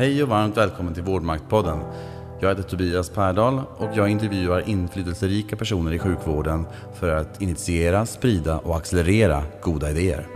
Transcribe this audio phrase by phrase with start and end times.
[0.00, 1.78] Hej och varmt välkommen till Vårdmaktpodden.
[2.40, 8.58] Jag heter Tobias Pärdal och jag intervjuar inflytelserika personer i sjukvården för att initiera, sprida
[8.58, 10.26] och accelerera goda idéer.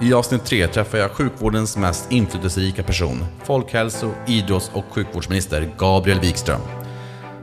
[0.00, 6.81] I avsnitt tre träffar jag sjukvårdens mest inflytelserika person, folkhälso-, idrotts och sjukvårdsminister Gabriel Wikström.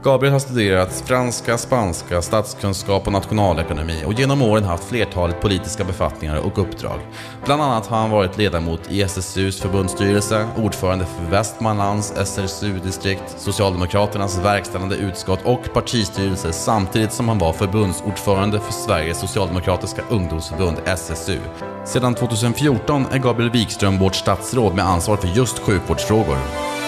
[0.02, 6.36] Gabriel har studerat franska, spanska, statskunskap och nationalekonomi och genom åren haft flertalet politiska befattningar
[6.36, 7.00] och uppdrag.
[7.44, 14.96] Bland annat har han varit ledamot i SSUs förbundsstyrelse, ordförande för Västmanlands SSU-distrikt, Socialdemokraternas verkställande
[14.96, 21.38] utskott och partistyrelse samtidigt som han var förbundsordförande för Sveriges Socialdemokratiska ungdomsförbund, SSU.
[21.84, 26.79] Sedan 2014 är Gabriel Wikström vårt statsråd med ansvar för just sjukvårdsfrågor.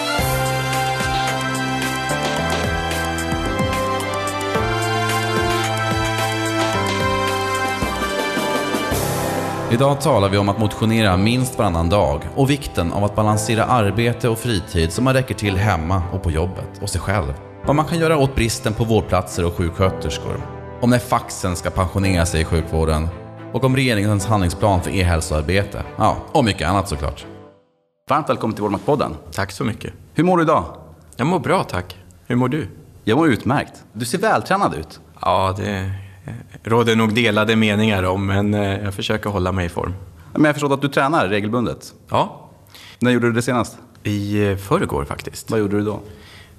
[9.73, 14.29] Idag talar vi om att motionera minst varannan dag och vikten av att balansera arbete
[14.29, 17.33] och fritid så man räcker till hemma och på jobbet och sig själv.
[17.65, 20.41] Vad man kan göra åt bristen på vårdplatser och sjuksköterskor.
[20.81, 23.07] Om när faxen ska pensionera sig i sjukvården.
[23.53, 25.83] Och om regeringens handlingsplan för e-hälsoarbete.
[25.97, 27.25] Ja, och mycket annat såklart.
[28.09, 29.15] Varmt välkommen till Vårdmaktpodden.
[29.31, 29.93] Tack så mycket.
[30.13, 30.63] Hur mår du idag?
[31.15, 31.97] Jag mår bra tack.
[32.27, 32.67] Hur mår du?
[33.03, 33.83] Jag mår utmärkt.
[33.93, 34.99] Du ser vältränad ut.
[35.21, 36.02] Ja, det
[36.63, 39.93] råder nog delade meningar om, men eh, jag försöker hålla mig i form.
[40.33, 41.93] Men jag har förstått att du tränar regelbundet.
[42.09, 42.49] Ja,
[42.99, 43.77] När gjorde du det senast?
[44.03, 45.51] i eh, förrgår faktiskt.
[45.51, 45.99] Vad gjorde du då?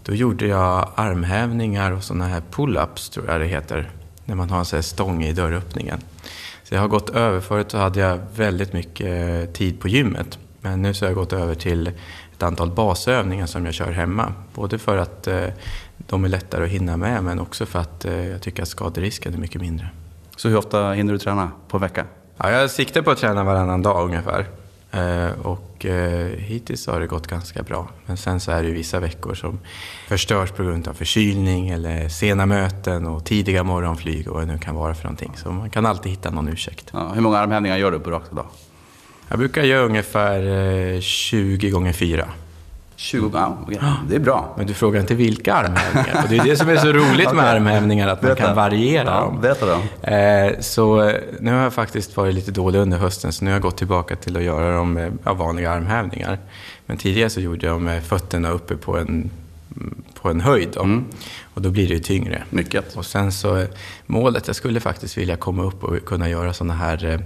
[0.03, 3.91] Då gjorde jag armhävningar och sådana här pull-ups, tror jag det heter.
[4.25, 5.99] När man har en sån här stång i dörröppningen.
[6.63, 10.39] Så jag har gått över, förut så hade jag väldigt mycket eh, tid på gymmet.
[10.61, 11.91] Men nu så har jag gått över till
[12.37, 14.33] ett antal basövningar som jag kör hemma.
[14.55, 15.47] Både för att eh,
[15.99, 19.35] de är lättare att hinna med, men också för att eh, jag tycker att skaderisken
[19.35, 19.89] är mycket mindre.
[20.37, 22.05] Så hur ofta hinner du träna på en vecka?
[22.37, 24.47] Ja, jag siktar på att träna varannan dag ungefär.
[24.91, 25.87] Eh, och
[26.37, 27.89] hittills har det gått ganska bra.
[28.07, 29.59] Men sen så är det ju vissa veckor som
[30.09, 34.59] förstörs på grund av förkylning eller sena möten och tidiga morgonflyg och vad det nu
[34.59, 35.33] kan vara för någonting.
[35.37, 36.91] Så man kan alltid hitta någon ursäkt.
[36.93, 38.47] Ja, hur många armhävningar gör du på raka dag?
[39.29, 40.43] Jag brukar göra ungefär
[40.95, 42.29] eh, 20 gånger 4.
[42.97, 43.79] 20 ja, okej.
[44.09, 44.55] Det är bra.
[44.57, 46.23] Men du frågar inte vilka armhävningar.
[46.23, 49.41] Och det är det som är så roligt med armhävningar, att man kan variera dem.
[49.41, 50.09] berätta då.
[50.11, 53.55] Eh, Så eh, nu har jag faktiskt varit lite dålig under hösten, så nu har
[53.55, 54.87] jag gått tillbaka till att göra
[55.25, 56.39] ja, vanliga armhävningar.
[56.87, 59.31] Men tidigare så gjorde jag med fötterna uppe på en,
[60.23, 60.69] på en höjd.
[60.75, 61.03] Då.
[61.55, 62.43] Och då blir det ju tyngre.
[62.51, 62.97] Mycket.
[62.97, 63.69] Och sen så eh,
[64.07, 67.21] målet, jag skulle faktiskt vilja komma upp och kunna göra sådana här eh,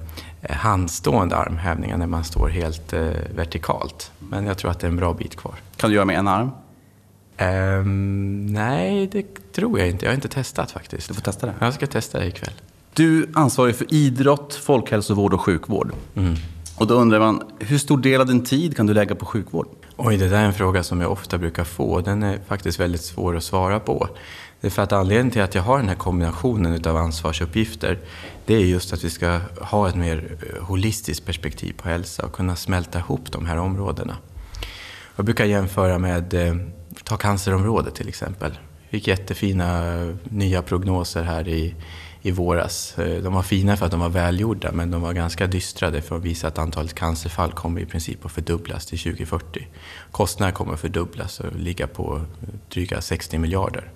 [0.51, 3.01] handstående armhävningar när man står helt eh,
[3.35, 4.13] vertikalt.
[4.19, 5.55] Men jag tror att det är en bra bit kvar.
[5.77, 6.51] Kan du göra med en arm?
[7.37, 10.05] Ehm, nej, det tror jag inte.
[10.05, 11.09] Jag har inte testat faktiskt.
[11.09, 11.55] Du får testa det.
[11.61, 12.53] Jag ska testa det ikväll.
[12.95, 15.93] Du ansvarar för idrott, folkhälsovård och sjukvård.
[16.77, 19.69] Och då undrar man, hur stor del av din tid kan du lägga på sjukvård?
[20.01, 22.01] Oj, det där är en fråga som jag ofta brukar få.
[22.01, 24.09] Den är faktiskt väldigt svår att svara på.
[24.61, 27.99] Det är för att anledningen till att jag har den här kombinationen av ansvarsuppgifter,
[28.47, 32.33] det är just att vi ska ha ett mer eh, holistiskt perspektiv på hälsa och
[32.33, 34.17] kunna smälta ihop de här områdena.
[35.17, 36.57] Jag brukar jämföra med, eh,
[37.05, 38.59] ta cancerområdet till exempel.
[38.91, 41.75] Vi fick jättefina eh, nya prognoser här i,
[42.23, 42.99] i våras.
[42.99, 46.17] Eh, de var fina för att de var välgjorda, men de var ganska dystrade för
[46.17, 49.67] att visa att antalet cancerfall kommer i princip att fördubblas till 2040.
[50.11, 53.91] Kostnaderna kommer att fördubblas och ligga på eh, dryga 60 miljarder.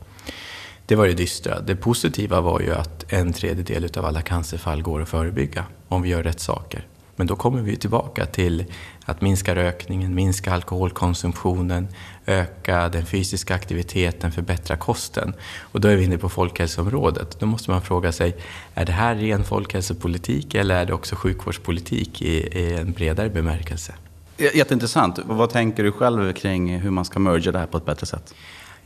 [0.86, 1.60] Det var det dystra.
[1.60, 6.08] Det positiva var ju att en tredjedel av alla cancerfall går att förebygga om vi
[6.08, 6.86] gör rätt saker.
[7.16, 8.64] Men då kommer vi tillbaka till
[9.04, 11.88] att minska rökningen, minska alkoholkonsumtionen,
[12.26, 15.34] öka den fysiska aktiviteten, förbättra kosten.
[15.60, 17.40] Och då är vi inne på folkhälsoområdet.
[17.40, 18.36] Då måste man fråga sig,
[18.74, 23.94] är det här ren folkhälsopolitik eller är det också sjukvårdspolitik i, i en bredare bemärkelse?
[24.36, 25.18] Jätteintressant.
[25.24, 28.34] Vad tänker du själv kring hur man ska merga det här på ett bättre sätt?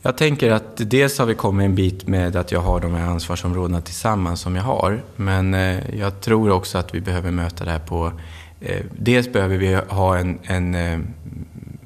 [0.01, 3.07] Jag tänker att dels har vi kommit en bit med att jag har de här
[3.07, 5.01] ansvarsområdena tillsammans som jag har.
[5.15, 8.11] Men eh, jag tror också att vi behöver möta det här på...
[8.61, 10.99] Eh, dels behöver vi ha en, en eh,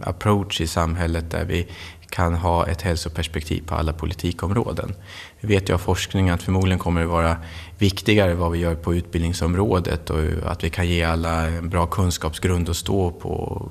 [0.03, 1.67] approach i samhället där vi
[2.11, 4.95] kan ha ett hälsoperspektiv på alla politikområden.
[5.39, 7.37] Vi vet ju av forskning att förmodligen kommer det vara
[7.77, 12.69] viktigare vad vi gör på utbildningsområdet och att vi kan ge alla en bra kunskapsgrund
[12.69, 13.69] att stå på,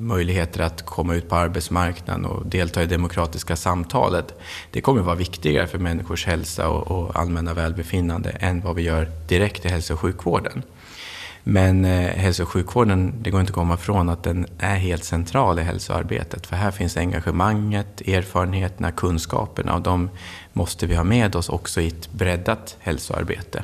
[0.00, 4.34] möjligheter att komma ut på arbetsmarknaden och delta i det demokratiska samtalet.
[4.70, 9.64] Det kommer vara viktigare för människors hälsa och allmänna välbefinnande än vad vi gör direkt
[9.64, 10.62] i hälso och sjukvården.
[11.44, 15.04] Men eh, hälso och sjukvården, det går inte att komma ifrån att den är helt
[15.04, 16.46] central i hälsoarbetet.
[16.46, 20.10] För här finns engagemanget, erfarenheterna, kunskaperna och de
[20.52, 23.62] måste vi ha med oss också i ett breddat hälsoarbete.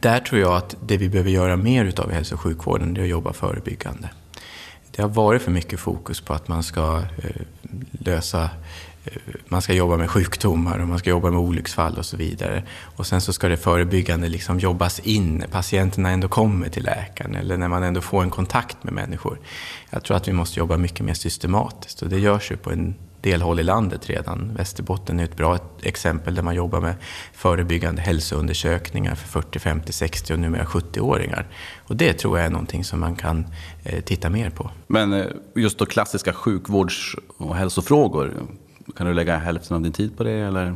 [0.00, 3.00] Där tror jag att det vi behöver göra mer utav i hälso och sjukvården, det
[3.00, 4.08] är att jobba förebyggande.
[4.90, 7.42] Det har varit för mycket fokus på att man ska eh,
[7.90, 8.50] lösa
[9.06, 9.12] Eh,
[9.48, 12.62] man ska jobba med sjukdomar och man ska jobba med olycksfall och så vidare.
[12.96, 17.34] Och sen så ska det förebyggande liksom jobbas in när patienterna ändå kommer till läkaren
[17.34, 19.38] eller när man ändå får en kontakt med människor.
[19.90, 22.94] Jag tror att vi måste jobba mycket mer systematiskt och det görs ju på en
[23.20, 24.54] del håll i landet redan.
[24.56, 26.94] Västerbotten är ett bra exempel där man jobbar med
[27.32, 31.46] förebyggande hälsoundersökningar för 40, 50, 60 och numera 70-åringar.
[31.78, 33.46] Och det tror jag är någonting som man kan
[33.84, 34.70] eh, titta mer på.
[34.86, 38.34] Men eh, just då klassiska sjukvårds och hälsofrågor,
[38.96, 40.32] kan du lägga hälften av din tid på det?
[40.32, 40.74] Eller?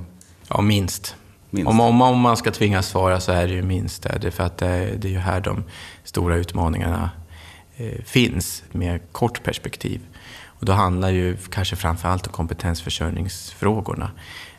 [0.49, 1.17] Ja, minst.
[1.51, 1.71] minst.
[1.71, 4.31] Om, om, om, man ska tvingas svara så är det ju minst det.
[4.31, 5.65] För att det, det är ju här de
[6.05, 7.11] stora utmaningarna
[7.77, 10.01] eh, finns med kort perspektiv.
[10.45, 14.11] Och då handlar ju kanske framförallt om kompetensförsörjningsfrågorna.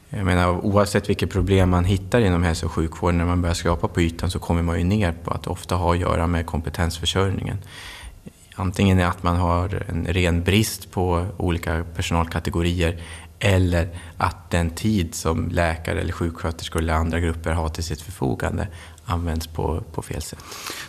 [0.10, 3.88] Jag menar, oavsett vilket problem man hittar inom hälso och sjukvården, när man börjar skrapa
[3.88, 6.46] på ytan så kommer man ju ner på att det ofta har att göra med
[6.46, 7.58] kompetensförsörjningen.
[8.56, 13.02] Antingen är att man har en ren brist på olika personalkategorier
[13.44, 18.68] eller att den tid som läkare eller sjuksköterskor eller andra grupper har till sitt förfogande
[19.06, 20.40] används på, på fel sätt.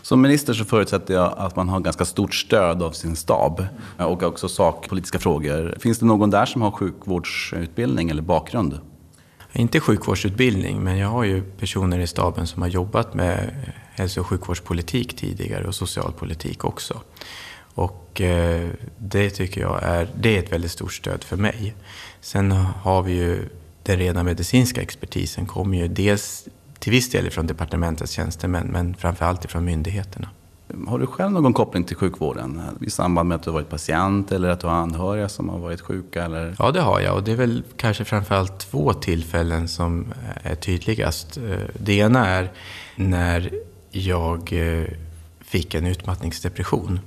[0.02, 3.66] Som minister så förutsätter jag att man har ganska stort stöd av sin stab
[3.98, 5.76] och också sakpolitiska frågor.
[5.80, 8.78] Finns det någon där som har sjukvårdsutbildning eller bakgrund?
[9.52, 13.54] Inte sjukvårdsutbildning, men jag har ju personer i staben som har jobbat med
[13.94, 17.00] hälso och sjukvårdspolitik tidigare och socialpolitik också.
[17.74, 18.68] Och eh,
[18.98, 21.74] det tycker jag är, det är ett väldigt stort stöd för mig.
[22.22, 23.48] Sen har vi ju
[23.82, 26.48] den rena medicinska expertisen kommer ju dels
[26.78, 30.28] till viss del från departementets tjänstemän men framförallt från myndigheterna.
[30.86, 34.48] Har du själv någon koppling till sjukvården i samband med att du varit patient eller
[34.48, 36.24] att du har anhöriga som har varit sjuka?
[36.24, 36.56] Eller?
[36.58, 41.38] Ja, det har jag och det är väl kanske framförallt två tillfällen som är tydligast.
[41.74, 42.50] Det ena är
[42.96, 43.50] när
[43.90, 44.84] jag eh,
[45.40, 47.00] fick en utmattningsdepression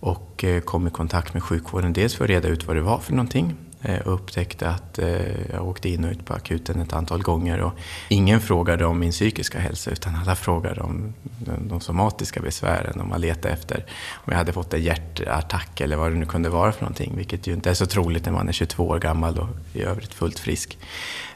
[0.00, 1.92] och eh, kom i kontakt med sjukvården.
[1.92, 3.63] Dels för att reda ut vad det var för någonting Eh,
[4.04, 7.60] och upptäckte att eh, jag åkte in och ut på akuten ett antal gånger.
[7.60, 7.72] Och
[8.08, 11.14] ingen frågade om min psykiska hälsa utan alla frågade om
[11.58, 13.00] de somatiska besvären.
[13.00, 13.84] Om man letade efter
[14.14, 17.12] om jag hade fått en hjärtattack eller vad det nu kunde vara för någonting.
[17.16, 20.14] Vilket ju inte är så troligt när man är 22 år gammal och i övrigt
[20.14, 20.78] fullt frisk.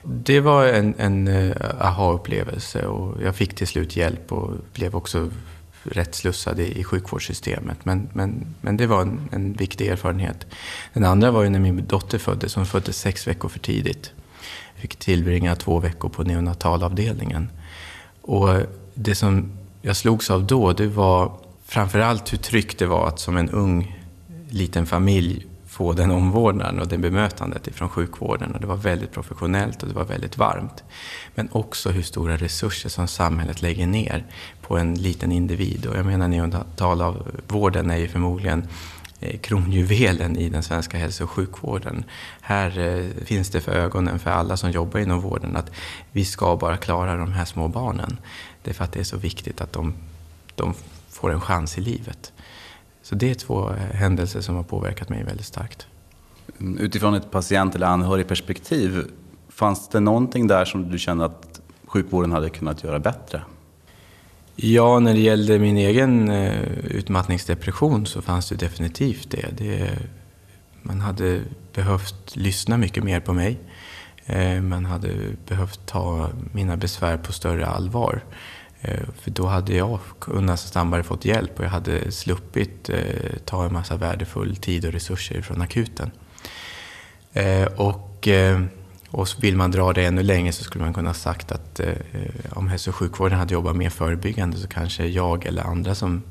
[0.03, 5.31] Det var en, en eh, aha-upplevelse och jag fick till slut hjälp och blev också
[5.89, 7.85] rätt slussade i sjukvårdssystemet.
[7.85, 10.47] Men, men, men det var en, en viktig erfarenhet.
[10.93, 12.55] Den andra var ju när min dotter föddes.
[12.55, 14.13] Hon föddes sex veckor för tidigt.
[14.75, 17.51] Jag fick tillbringa två veckor på neonatalavdelningen.
[18.23, 18.49] Och
[18.95, 19.53] det som
[19.83, 21.33] jag slogs av då, det var
[21.65, 23.99] framförallt hur tryggt det var att som en ung
[24.49, 28.55] liten familj få den omvårdnaden och det bemötandet ifrån sjukvården.
[28.55, 30.85] Och det var väldigt professionellt och det var väldigt varmt.
[31.35, 34.25] Men också hur stora resurser som samhället lägger ner
[34.63, 35.87] på en liten individ.
[35.87, 38.69] Och jag menar neonatal av vården är ju förmodligen
[39.21, 42.05] eh, kronjuvelen i den svenska hälso och sjukvården.
[42.41, 45.71] Här eh, finns det för ögonen för alla som jobbar inom vården att
[46.13, 48.19] vi ska bara klara de här små barnen.
[48.63, 49.95] Det är för att det är så viktigt att de,
[50.55, 50.75] de
[51.11, 52.33] får en chans i livet.
[53.09, 55.87] Så det är två eh, händelser som har påverkat mig väldigt starkt.
[56.79, 59.05] Utifrån ett patient eller anhörigperspektiv,
[59.49, 63.43] fanns det någonting där som du kände att sjukvården hade kunnat göra bättre?
[64.57, 69.47] Ja, när det gällde min egen eh, utmattningsdepression så fanns det definitivt det.
[69.59, 69.99] det.
[70.83, 71.41] Man hade
[71.75, 73.59] behövt lyssna mycket mer på mig.
[74.27, 75.15] Eh, man hade
[75.47, 78.25] behövt ta mina besvär på större allvar.
[78.81, 83.65] Eh, för då hade jag kunnat snabbare fått hjälp och jag hade sluppit eh, ta
[83.65, 86.11] en massa värdefull tid och resurser från akuten.
[87.33, 88.29] Eh, och,
[89.11, 91.81] och vill man dra det ännu längre så skulle man kunna sagt att
[92.51, 96.23] om hälso och sjukvården hade jobbat mer förebyggande så kanske jag eller andra som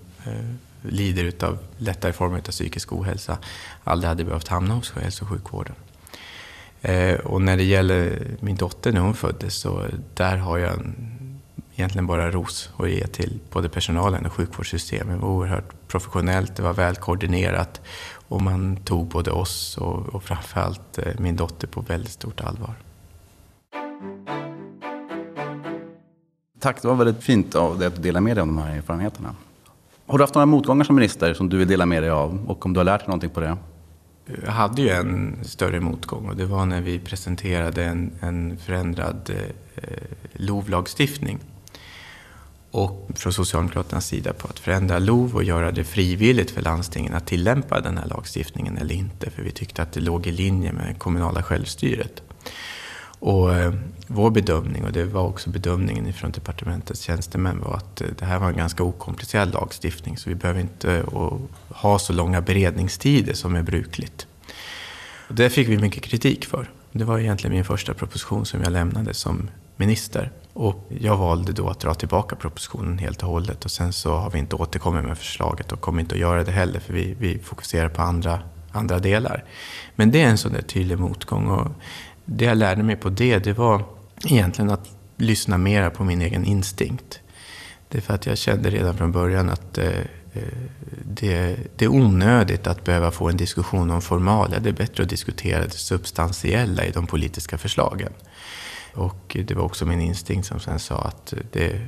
[0.82, 3.38] lider av lättare former av psykisk ohälsa
[3.84, 5.76] aldrig hade behövt hamna hos hälso och sjukvården.
[7.24, 11.18] Och när det gäller min dotter när hon föddes så där har jag en
[11.78, 15.16] egentligen bara ros att ge till både personalen och sjukvårdssystemet.
[15.16, 17.82] Det var oerhört professionellt, det var väl koordinerat
[18.28, 22.74] och man tog både oss och, och framförallt eh, min dotter på väldigt stort allvar.
[26.60, 29.36] Tack, det var väldigt fint av dig att dela med dig av de här erfarenheterna.
[30.06, 32.66] Har du haft några motgångar som minister som du vill dela med dig av och
[32.66, 33.58] om du har lärt dig någonting på det?
[34.46, 39.30] Jag hade ju en större motgång och det var när vi presenterade en, en förändrad
[39.30, 39.84] eh,
[40.34, 41.38] LOV-lagstiftning
[42.72, 47.28] och från Socialdemokraternas sida på att förändra LOV och göra det frivilligt för landstingen att
[47.28, 49.30] tillämpa den här lagstiftningen eller inte.
[49.30, 52.22] För vi tyckte att det låg i linje med kommunala självstyret.
[53.20, 53.74] Och eh,
[54.08, 58.40] vår bedömning, och det var också bedömningen från departementets tjänstemän, var att eh, det här
[58.40, 61.34] var en ganska okomplicerad lagstiftning så vi behöver inte eh,
[61.70, 64.28] ha så långa beredningstider som är brukligt.
[65.30, 66.70] Det fick vi mycket kritik för.
[66.92, 70.32] Det var egentligen min första proposition som jag lämnade som minister.
[70.60, 74.30] Och jag valde då att dra tillbaka propositionen helt och hållet och sen så har
[74.30, 77.40] vi inte återkommit med förslaget och kommer inte att göra det heller för vi, vi
[77.40, 78.40] fokuserar på andra,
[78.72, 79.44] andra delar.
[79.96, 81.68] Men det är en sån där tydlig motgång och
[82.26, 83.84] det jag lärde mig på det, det var
[84.26, 87.20] egentligen att lyssna mera på min egen instinkt.
[87.90, 89.92] Det är för att jag kände redan från början att eh,
[91.06, 94.60] det, det, är onödigt att behöva få en diskussion om formalia.
[94.60, 98.14] Det är bättre att diskutera det substantiella i de politiska förslagen.
[98.94, 101.82] Och det var också min instinkt som sen sa att det,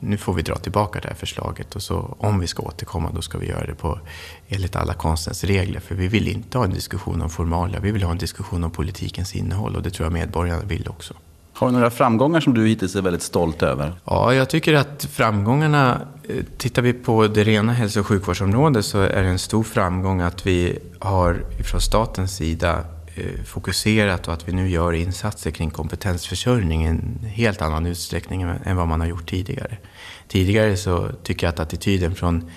[0.00, 3.22] nu får vi dra tillbaka det här förslaget och så om vi ska återkomma då
[3.22, 4.00] ska vi göra det på
[4.48, 5.80] enligt alla konstens regler.
[5.80, 8.70] För vi vill inte ha en diskussion om formalia, vi vill ha en diskussion om
[8.70, 11.14] politikens innehåll och det tror jag medborgarna vill också.
[11.58, 13.92] Har du några framgångar som du hittills är väldigt stolt över?
[14.04, 16.00] Ja, jag tycker att framgångarna,
[16.58, 20.46] tittar vi på det rena hälso och sjukvårdsområdet så är det en stor framgång att
[20.46, 22.84] vi har från statens sida
[23.14, 28.42] eh, fokuserat och att vi nu gör insatser kring kompetensförsörjning i en helt annan utsträckning
[28.42, 29.76] än vad man har gjort tidigare.
[30.28, 32.50] Tidigare så tycker jag att attityden från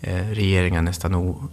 [0.00, 1.48] eh, regeringen nästan o,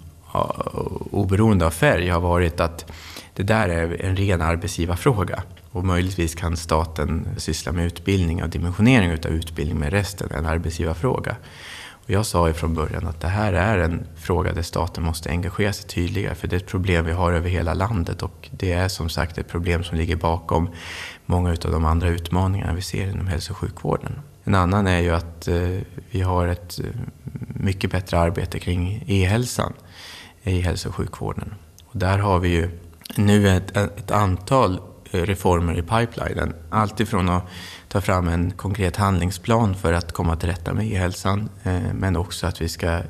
[1.12, 2.92] oberoende av färg har varit att
[3.36, 5.44] det där är en ren arbetsgivarfråga.
[5.72, 10.46] Och möjligtvis kan staten syssla med utbildning och dimensionering av utbildning, med resten är en
[10.46, 11.36] arbetsgivarfråga.
[12.04, 15.30] Och jag sa ju från början att det här är en fråga där staten måste
[15.30, 18.72] engagera sig tydligare, för det är ett problem vi har över hela landet och det
[18.72, 20.70] är som sagt ett problem som ligger bakom
[21.26, 24.20] många av de andra utmaningarna vi ser inom hälso och sjukvården.
[24.44, 26.86] En annan är ju att eh, vi har ett eh,
[27.48, 29.74] mycket bättre arbete kring e-hälsan
[30.44, 31.54] i hälso och sjukvården.
[31.86, 32.80] Och där har vi ju
[33.16, 34.80] nu ett, ett antal
[35.14, 36.54] Eh, reformer i pipelinen.
[36.70, 37.44] Allt ifrån att
[37.88, 42.48] ta fram en konkret handlingsplan för att komma till rätta med e-hälsan, eh, men också
[42.48, 43.02] att vi ska eh,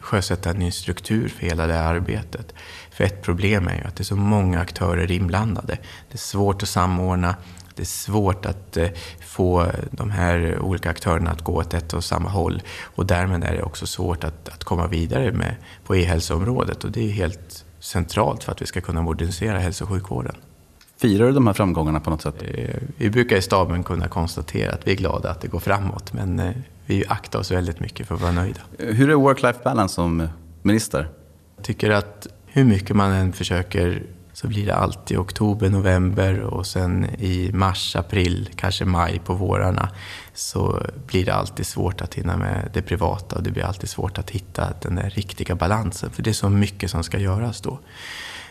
[0.00, 2.54] sjösätta en ny struktur för hela det här arbetet.
[2.90, 5.78] För ett problem är ju att det är så många aktörer inblandade.
[6.08, 7.36] Det är svårt att samordna,
[7.74, 8.78] det är svårt att
[9.20, 12.62] få de här olika aktörerna att gå åt ett och samma håll.
[12.82, 16.84] Och därmed är det också svårt att, att komma vidare med, på e-hälsoområdet.
[16.84, 20.36] Och det är helt centralt för att vi ska kunna modernisera hälso och sjukvården.
[20.98, 22.42] Firar du de här framgångarna på något sätt?
[22.42, 26.12] Eh, vi brukar i staben kunna konstatera att vi är glada att det går framåt,
[26.12, 26.52] men eh,
[26.86, 28.60] vi aktar oss väldigt mycket för att vara nöjda.
[28.78, 30.28] Hur är work-life balance som
[30.62, 31.08] minister?
[31.56, 36.66] Jag tycker att hur mycket man än försöker så blir det alltid oktober, november och
[36.66, 39.88] sen i mars, april, kanske maj på vårarna
[40.34, 44.18] så blir det alltid svårt att hinna med det privata och det blir alltid svårt
[44.18, 47.78] att hitta den där riktiga balansen för det är så mycket som ska göras då.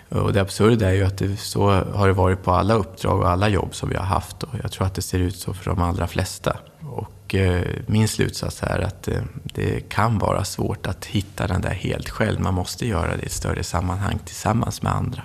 [0.09, 3.29] Och det absurda är ju att det, så har det varit på alla uppdrag och
[3.29, 4.43] alla jobb som vi har haft.
[4.43, 6.57] Och jag tror att det ser ut så för de allra flesta.
[6.81, 11.73] Och eh, min slutsats är att eh, det kan vara svårt att hitta den där
[11.73, 12.39] helt själv.
[12.41, 15.21] Man måste göra det i ett större sammanhang tillsammans med andra.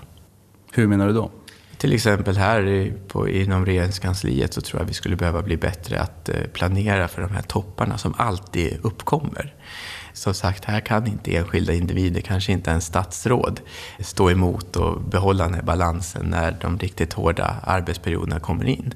[0.73, 1.31] Hur menar du då?
[1.77, 6.29] Till exempel här på, inom regeringskansliet så tror jag vi skulle behöva bli bättre att
[6.29, 9.55] eh, planera för de här topparna som alltid uppkommer
[10.21, 13.61] som sagt, här kan inte enskilda individer, kanske inte en statsråd,
[14.01, 18.95] stå emot och behålla den här balansen när de riktigt hårda arbetsperioderna kommer in.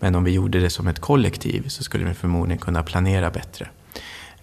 [0.00, 3.68] Men om vi gjorde det som ett kollektiv så skulle vi förmodligen kunna planera bättre.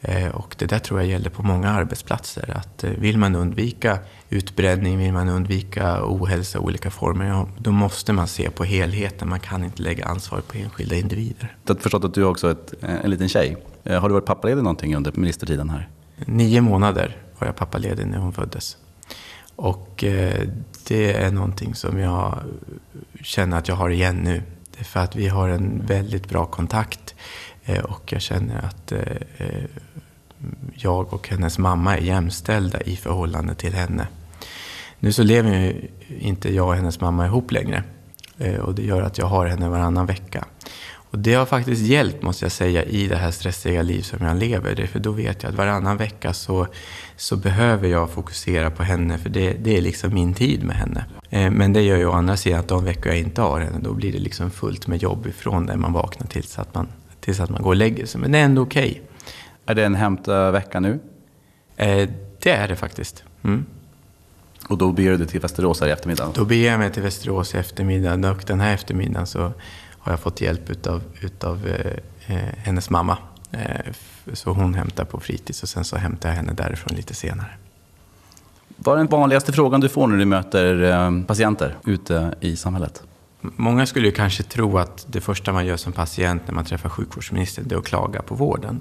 [0.01, 2.57] Eh, och det där tror jag gäller på många arbetsplatser.
[2.57, 8.13] Att eh, vill man undvika utbränning, vill man undvika ohälsa i olika former, då måste
[8.13, 9.29] man se på helheten.
[9.29, 11.55] Man kan inte lägga ansvar på enskilda individer.
[11.65, 13.57] Jag har förstått att du också är ett, eh, en liten tjej.
[13.83, 15.89] Har du varit pappaledig någonting under ministertiden här?
[16.25, 18.77] Nio månader var jag pappaledig när hon föddes.
[19.55, 20.47] Och eh,
[20.87, 22.39] det är någonting som jag
[23.23, 24.43] känner att jag har igen nu.
[24.71, 27.15] Det är för att vi har en väldigt bra kontakt
[27.65, 29.63] eh, och jag känner att eh,
[30.73, 34.07] jag och hennes mamma är jämställda i förhållande till henne.
[34.99, 37.83] Nu så lever ju inte jag och hennes mamma ihop längre
[38.61, 40.45] och det gör att jag har henne varannan vecka.
[41.11, 44.37] Och det har faktiskt hjälpt, måste jag säga, i det här stressiga liv som jag
[44.37, 44.85] lever.
[44.85, 46.67] För då vet jag att varannan vecka så,
[47.15, 51.05] så behöver jag fokusera på henne, för det, det är liksom min tid med henne.
[51.29, 53.79] Eh, men det gör ju å andra sidan att de veckor jag inte har henne,
[53.81, 56.87] då blir det liksom fullt med jobb ifrån när man vaknar tills att man,
[57.19, 58.21] tills att man går och lägger sig.
[58.21, 58.89] Men det är ändå okej.
[58.89, 59.01] Okay.
[59.65, 60.99] Är det en hämta-vecka nu?
[61.75, 63.23] Eh, det är det faktiskt.
[63.43, 63.65] Mm.
[64.69, 66.31] Och då beger du dig till Västerås här i eftermiddag?
[66.35, 69.51] Då beger jag mig till Västerås i eftermiddag och den här eftermiddagen så
[70.09, 73.17] har jag fått hjälp utav, utav eh, eh, hennes mamma.
[73.51, 73.93] Eh,
[74.33, 77.51] så hon hämtar på fritids och sen så hämtar jag henne därifrån lite senare.
[78.77, 83.03] Vad är den vanligaste frågan du får när du möter eh, patienter ute i samhället?
[83.41, 86.89] Många skulle ju kanske tro att det första man gör som patient när man träffar
[86.89, 88.79] sjukvårdsministern, det är att klaga på vården.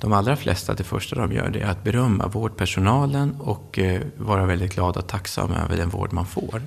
[0.00, 4.46] de allra flesta, det första de gör det är att berömma vårdpersonalen och eh, vara
[4.46, 6.62] väldigt glada och tacksamma över den vård man får.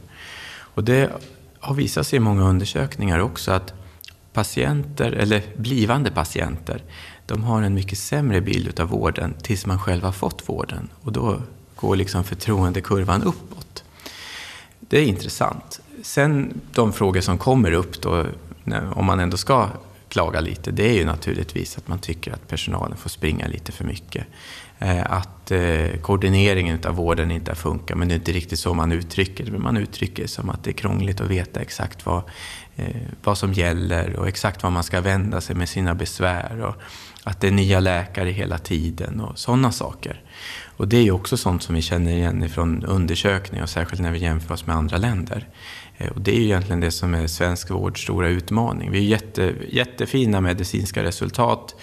[0.76, 1.12] Och det
[1.60, 3.74] har visat sig i många undersökningar också att
[4.34, 6.84] patienter, eller blivande patienter,
[7.26, 10.90] de har en mycket sämre bild av vården tills man själv har fått vården.
[11.02, 11.42] Och då
[11.76, 13.84] går liksom förtroendekurvan uppåt.
[14.80, 15.80] Det är intressant.
[16.04, 18.26] Sen de frågor som kommer upp då,
[18.94, 19.70] om man ändå ska
[20.10, 23.86] klaga lite, det är ju naturligtvis att man tycker att personalen får springa lite för
[23.86, 24.26] mycket.
[24.80, 28.92] Eh, att eh, koordineringen av vården inte funkar, men det är inte riktigt så man
[28.92, 29.58] uttrycker det.
[29.58, 32.22] Man uttrycker det som att det är krångligt att veta exakt vad,
[32.80, 36.62] Eh, vad som gäller och exakt var man ska vända sig med sina besvär.
[36.62, 36.76] Och
[37.24, 40.22] att det är nya läkare hela tiden och sådana saker.
[40.78, 44.12] Och det är ju också sånt som vi känner igen från undersökningar, och särskilt när
[44.12, 45.48] vi jämför oss med andra länder.
[45.98, 48.92] Eh, och det är ju egentligen det som är svensk vårds stora utmaning.
[48.92, 51.76] Vi har jätte, jättefina medicinska resultat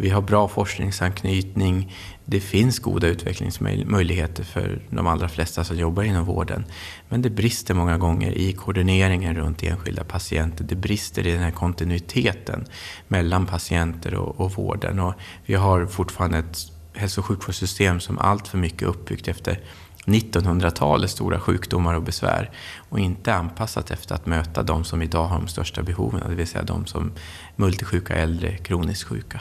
[0.00, 1.96] vi har bra forskningsanknytning.
[2.24, 6.64] Det finns goda utvecklingsmöjligheter för de allra flesta som jobbar inom vården.
[7.08, 10.64] Men det brister många gånger i koordineringen runt enskilda patienter.
[10.64, 12.64] Det brister i den här kontinuiteten
[13.08, 15.00] mellan patienter och, och vården.
[15.00, 15.14] Och
[15.46, 16.58] vi har fortfarande ett
[16.94, 19.60] hälso och sjukvårdssystem som allt för mycket är uppbyggt efter
[20.04, 22.50] 1900-talets stora sjukdomar och besvär
[22.88, 26.46] och inte anpassat efter att möta de som idag har de största behoven, det vill
[26.46, 27.12] säga de som
[27.56, 29.40] multisjuka äldre, kroniskt sjuka.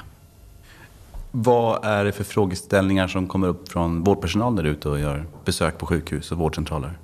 [1.31, 5.77] Vad är det för frågeställningar som kommer upp från vårdpersonal där ute och gör besök
[5.77, 6.99] på sjukhus och vårdcentraler?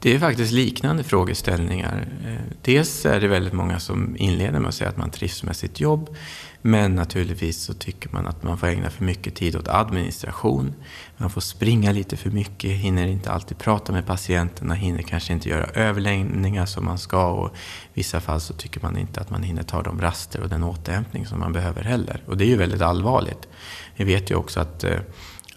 [0.00, 2.08] Det är faktiskt liknande frågeställningar.
[2.26, 5.56] Eh, dels är det väldigt många som inleder med att säga att man trivs med
[5.56, 6.16] sitt jobb.
[6.62, 10.74] Men naturligtvis så tycker man att man får ägna för mycket tid åt administration.
[11.16, 15.48] Man får springa lite för mycket, hinner inte alltid prata med patienterna, hinner kanske inte
[15.48, 17.26] göra överläggningar som man ska.
[17.26, 17.50] Och I
[17.94, 21.26] vissa fall så tycker man inte att man hinner ta de raster och den återhämtning
[21.26, 22.22] som man behöver heller.
[22.26, 23.48] Och det är ju väldigt allvarligt.
[23.96, 24.98] Vi vet ju också att eh,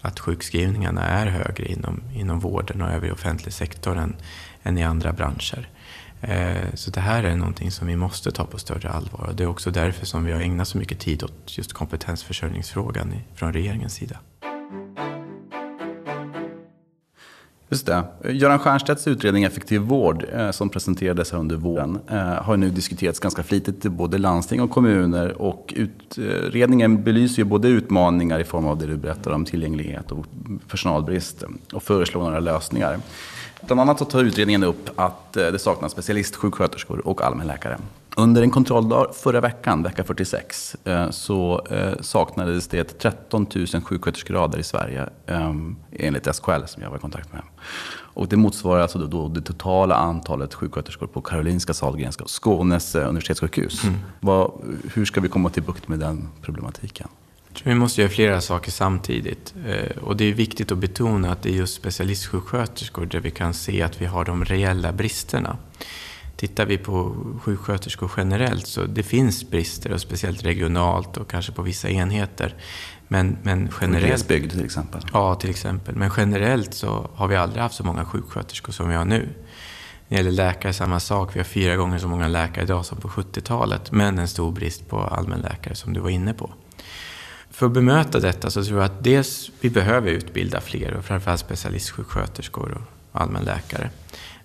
[0.02, 4.16] att sjukskrivningarna är högre inom, inom vården och övrig offentlig sektor än,
[4.62, 5.68] än i andra branscher.
[6.20, 9.42] Eh, så det här är någonting som vi måste ta på större allvar och det
[9.42, 13.94] är också därför som vi har ägnat så mycket tid åt just kompetensförsörjningsfrågan från regeringens
[13.94, 14.18] sida.
[17.72, 18.04] Just det.
[18.32, 23.18] Göran Stiernstedts utredning Effektiv vård eh, som presenterades här under våren eh, har nu diskuterats
[23.18, 25.42] ganska flitigt i både landsting och kommuner.
[25.42, 30.26] Och utredningen belyser ju både utmaningar i form av det du berättar om tillgänglighet och
[30.68, 32.98] personalbrist och föreslår några lösningar.
[33.66, 37.78] Bland annat så tar utredningen upp att eh, det saknas specialistsjuksköterskor och allmänläkare.
[38.16, 44.58] Under en kontrolldag förra veckan, vecka 46, eh, så eh, saknades det 13 000 sjuksköterskegrader
[44.58, 45.08] i Sverige
[45.92, 47.42] enligt SKL som jag var i kontakt med.
[48.14, 53.84] Och det motsvarar alltså då det totala antalet sjuksköterskor på Karolinska, Sahlgrenska och Skånes universitetssjukhus.
[53.84, 53.96] Mm.
[54.20, 54.52] Vad,
[54.94, 57.08] hur ska vi komma till bukt med den problematiken?
[57.64, 59.54] Vi måste göra flera saker samtidigt.
[59.66, 63.54] Eh, och det är viktigt att betona att det är just specialistsjuksköterskor där vi kan
[63.54, 65.56] se att vi har de reella bristerna.
[66.42, 71.62] Tittar vi på sjuksköterskor generellt så det finns brister, och speciellt regionalt och kanske på
[71.62, 72.54] vissa enheter.
[73.08, 74.06] Men, men generellt...
[74.06, 75.00] Glesbygd till exempel?
[75.12, 75.96] Ja, till exempel.
[75.96, 79.18] Men generellt så har vi aldrig haft så många sjuksköterskor som vi har nu.
[79.18, 79.28] När
[80.08, 81.36] det gäller läkare samma sak.
[81.36, 83.92] Vi har fyra gånger så många läkare idag som på 70-talet.
[83.92, 86.50] Men en stor brist på allmänläkare som du var inne på.
[87.50, 91.40] För att bemöta detta så tror jag att dels vi behöver utbilda fler, och framförallt
[91.40, 92.72] specialistsjuksköterskor
[93.12, 93.90] och allmänläkare.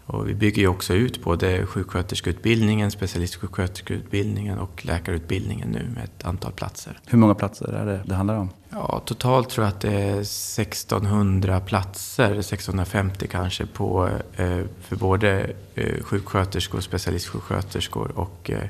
[0.09, 6.51] Och vi bygger ju också ut både sjuksköterskeutbildningen, specialistsjuksköterskeutbildningen och läkarutbildningen nu med ett antal
[6.51, 6.99] platser.
[7.05, 8.49] Hur många platser är det det handlar om?
[8.69, 15.51] Ja, totalt tror jag att det är 1600 platser, 1650 kanske, på, eh, för både
[15.75, 18.69] eh, sjuksköterskor, specialistsjuksköterskor och eh,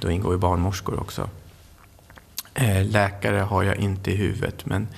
[0.00, 1.28] då ingår ju barnmorskor också.
[2.84, 4.88] Läkare har jag inte i huvudet, men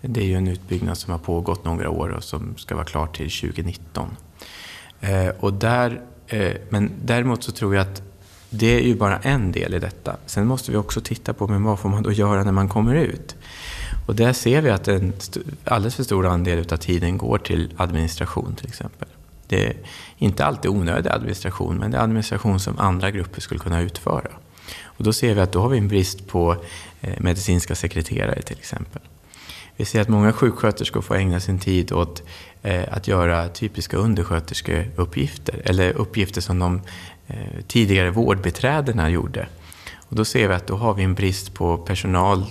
[0.00, 3.06] det är ju en utbyggnad som har pågått några år och som ska vara klar
[3.06, 4.16] till 2019.
[5.00, 8.02] Eh, och där, eh, men däremot så tror jag att
[8.50, 10.16] det är ju bara en del i detta.
[10.26, 12.94] Sen måste vi också titta på men vad får man då göra när man kommer
[12.94, 13.36] ut.
[14.06, 15.12] Och där ser vi att en
[15.64, 19.08] alldeles för stor andel av tiden går till administration till exempel.
[19.46, 19.76] Det är
[20.18, 24.30] inte alltid onödig administration, men det är administration som andra grupper skulle kunna utföra.
[24.84, 26.56] Och då ser vi att då har vi en brist på
[27.00, 29.02] eh, medicinska sekreterare till exempel.
[29.76, 32.22] Vi ser att många sjuksköterskor får ägna sin tid åt
[32.62, 36.80] Eh, att göra typiska undersköterskeuppgifter eller uppgifter som de
[37.26, 39.48] eh, tidigare vårdbiträdena gjorde.
[39.96, 42.44] Och då ser vi att då har vi en brist på personal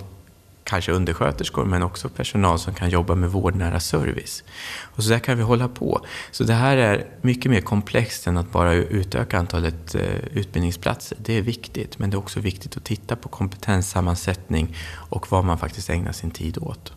[0.63, 4.43] kanske undersköterskor, men också personal som kan jobba med vårdnära service.
[4.81, 6.05] Och så där kan vi hålla på.
[6.31, 10.01] Så det här är mycket mer komplext än att bara utöka antalet eh,
[10.33, 11.17] utbildningsplatser.
[11.21, 15.57] Det är viktigt, men det är också viktigt att titta på kompetenssammansättning och vad man
[15.57, 16.93] faktiskt ägnar sin tid åt.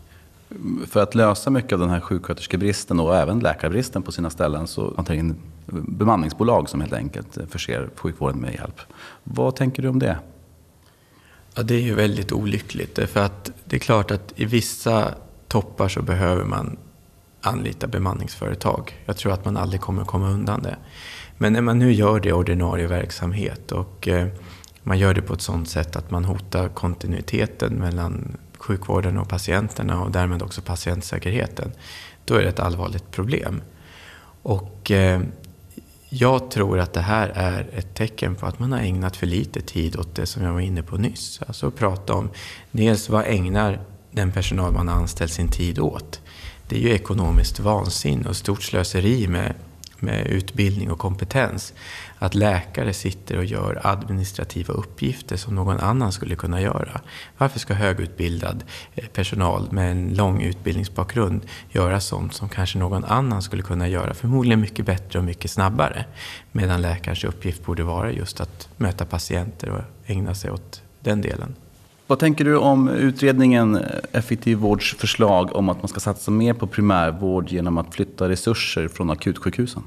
[0.87, 4.93] För att lösa mycket av den här sjuksköterskebristen och även läkarbristen på sina ställen så
[4.95, 5.35] man tagit in
[5.67, 8.81] bemanningsbolag som helt enkelt förser sjukvården med hjälp.
[9.23, 10.17] Vad tänker du om det?
[11.55, 12.99] Ja, det är ju väldigt olyckligt.
[13.09, 15.13] För att det är klart att i vissa
[15.47, 16.77] toppar så behöver man
[17.41, 19.03] anlita bemanningsföretag.
[19.05, 20.77] Jag tror att man aldrig kommer komma undan det.
[21.37, 24.27] Men när man nu gör det i ordinarie verksamhet och eh,
[24.83, 30.01] man gör det på ett sådant sätt att man hotar kontinuiteten mellan sjukvården och patienterna
[30.01, 31.71] och därmed också patientsäkerheten,
[32.25, 33.61] då är det ett allvarligt problem.
[34.43, 35.21] Och eh,
[36.09, 39.61] jag tror att det här är ett tecken på att man har ägnat för lite
[39.61, 41.39] tid åt det som jag var inne på nyss.
[41.47, 42.29] Alltså att prata om
[42.71, 43.79] dels vad ägnar
[44.11, 46.21] den personal man anställt sin tid åt?
[46.67, 49.53] Det är ju ekonomiskt vansinne och stort slöseri med
[50.03, 51.73] med utbildning och kompetens.
[52.23, 57.01] Att läkare sitter och gör administrativa uppgifter som någon annan skulle kunna göra.
[57.37, 58.63] Varför ska högutbildad
[58.95, 64.13] eh, personal med en lång utbildningsbakgrund göra sånt som kanske någon annan skulle kunna göra?
[64.13, 66.05] Förmodligen mycket bättre och mycket snabbare.
[66.51, 71.55] Medan läkarens uppgift borde vara just att möta patienter och ägna sig åt den delen.
[72.07, 73.81] Vad tänker du om utredningen eh,
[74.11, 78.87] Effektiv vårds förslag om att man ska satsa mer på primärvård genom att flytta resurser
[78.87, 79.83] från akutsjukhusen?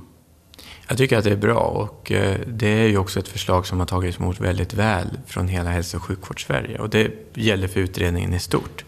[0.88, 3.78] Jag tycker att det är bra och eh, det är ju också ett förslag som
[3.78, 8.34] har tagits emot väldigt väl från hela hälso och sjukvårdssverige och det gäller för utredningen
[8.34, 8.84] i stort.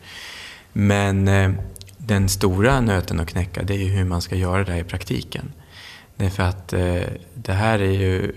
[0.73, 1.51] Men eh,
[1.99, 4.85] den stora nöten att knäcka det är ju hur man ska göra det här i
[4.85, 5.53] praktiken.
[6.17, 7.03] Därför att eh,
[7.35, 8.35] det här är ju...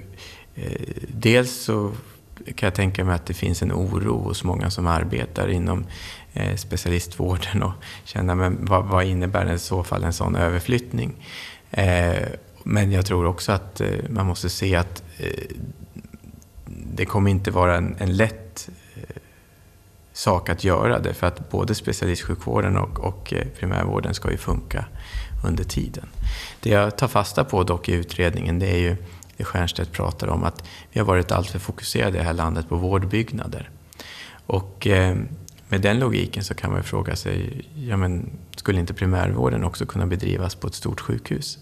[1.07, 1.91] Dels så
[2.55, 5.85] kan jag tänka mig att det finns en oro hos många som arbetar inom
[6.55, 7.71] specialistvården och
[8.03, 11.15] känna men vad, vad innebär i så fall en sån överflyttning?
[12.63, 15.55] Men jag tror också att eh, man måste se att eh,
[16.65, 19.15] det kommer inte vara en, en lätt eh,
[20.13, 24.85] sak att göra det för att både specialistsjukvården och, och primärvården ska ju funka
[25.45, 26.05] under tiden.
[26.59, 28.95] Det jag tar fasta på dock i utredningen det är ju
[29.37, 32.75] det Stiernstedt pratar om, att vi har varit alltför fokuserade i det här landet på
[32.75, 33.69] vårdbyggnader.
[34.45, 35.17] Och eh,
[35.69, 40.05] med den logiken så kan man fråga sig, ja men skulle inte primärvården också kunna
[40.05, 41.57] bedrivas på ett stort sjukhus?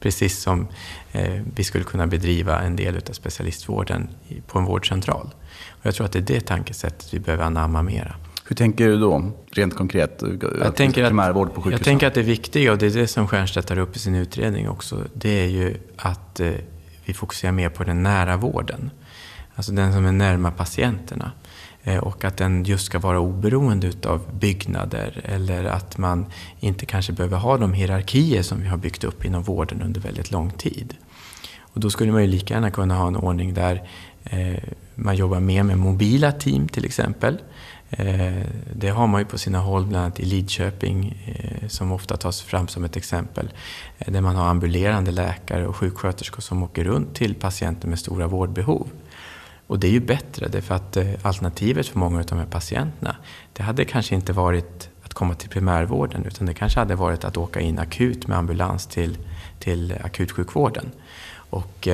[0.00, 0.68] Precis som
[1.12, 4.08] eh, vi skulle kunna bedriva en del av specialistvården
[4.46, 5.34] på en vårdcentral.
[5.68, 8.14] Och jag tror att det är det tankesättet vi behöver anamma mera.
[8.48, 10.22] Hur tänker du då, rent konkret?
[10.60, 13.78] Jag tänker, att, jag tänker att det viktiga, och det är det som Stiernstedt tar
[13.78, 16.50] upp i sin utredning också, det är ju att eh,
[17.04, 18.90] vi fokuserar mer på den nära vården.
[19.56, 21.32] Alltså den som är närma patienterna.
[21.86, 26.26] Eh, och att den just ska vara oberoende utav byggnader eller att man
[26.60, 30.30] inte kanske behöver ha de hierarkier som vi har byggt upp inom vården under väldigt
[30.30, 30.94] lång tid.
[31.60, 33.88] Och då skulle man ju lika gärna kunna ha en ordning där
[34.24, 34.62] eh,
[34.94, 37.38] man jobbar mer med mobila team till exempel.
[37.90, 38.42] Eh,
[38.74, 41.26] det har man ju på sina håll, bland annat i Lidköping,
[41.68, 43.52] som ofta tas fram som ett exempel.
[43.98, 48.88] Där man har ambulerande läkare och sjuksköterskor som åker runt till patienter med stora vårdbehov.
[49.66, 53.16] Och det är ju bättre, därför att alternativet för många av de här patienterna,
[53.52, 57.36] det hade kanske inte varit att komma till primärvården, utan det kanske hade varit att
[57.36, 59.18] åka in akut med ambulans till,
[59.58, 60.90] till akutsjukvården.
[61.50, 61.88] Och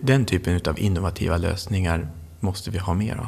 [0.00, 2.08] den typen av innovativa lösningar
[2.40, 3.26] måste vi ha mer av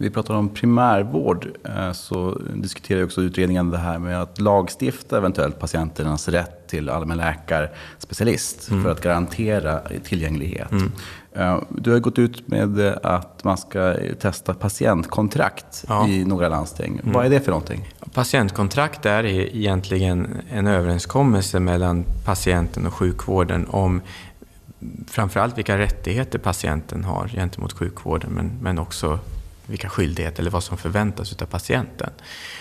[0.00, 5.58] vi pratar om primärvård eh, så diskuterar också utredningen det här med att lagstifta eventuellt
[5.58, 8.82] patienternas rätt till allmänläkarspecialist mm.
[8.82, 10.70] för att garantera tillgänglighet.
[10.70, 10.92] Mm.
[11.32, 16.08] Eh, du har gått ut med att man ska testa patientkontrakt ja.
[16.08, 17.00] i några landsting.
[17.02, 17.12] Mm.
[17.12, 17.88] Vad är det för någonting?
[18.12, 24.00] Patientkontrakt är egentligen en överenskommelse mellan patienten och sjukvården om
[25.08, 29.18] framförallt vilka rättigheter patienten har gentemot sjukvården men, men också
[29.66, 32.10] vilka skyldigheter eller vad som förväntas av patienten.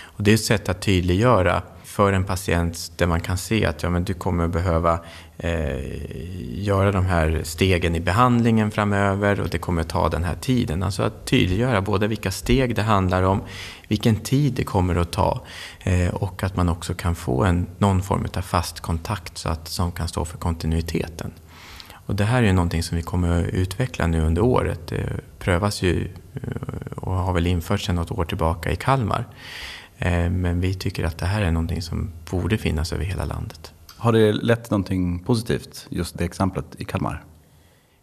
[0.01, 1.61] Och det är ett sätt att tydliggöra
[1.99, 4.99] för en patient där man kan se att ja, men du kommer behöva
[5.37, 10.83] eh, göra de här stegen i behandlingen framöver och det kommer ta den här tiden.
[10.83, 13.41] Alltså att tydliggöra både vilka steg det handlar om,
[13.87, 15.41] vilken tid det kommer att ta
[15.79, 19.67] eh, och att man också kan få en, någon form av fast kontakt så att,
[19.67, 21.31] som kan stå för kontinuiteten.
[21.93, 24.87] Och det här är någonting som vi kommer att utveckla nu under året.
[24.87, 25.09] Det
[25.39, 29.25] prövas ju eh, och har väl införts sedan något år tillbaka i Kalmar.
[29.99, 33.73] Eh, men vi tycker att det här är någonting som borde finnas över hela landet.
[33.97, 37.23] Har det lett någonting positivt, just det exemplet i Kalmar?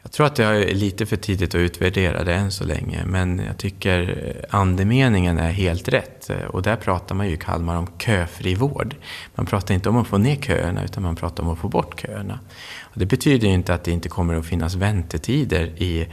[0.07, 3.39] Jag tror att det är lite för tidigt att utvärdera det än så länge, men
[3.47, 6.31] jag tycker andemeningen är helt rätt.
[6.49, 8.95] Och där pratar man ju i Kalmar om köfri vård.
[9.35, 12.01] Man pratar inte om att få ner köerna, utan man pratar om att få bort
[12.01, 12.41] köerna.
[12.81, 16.07] Och det betyder inte att det inte kommer att finnas väntetider i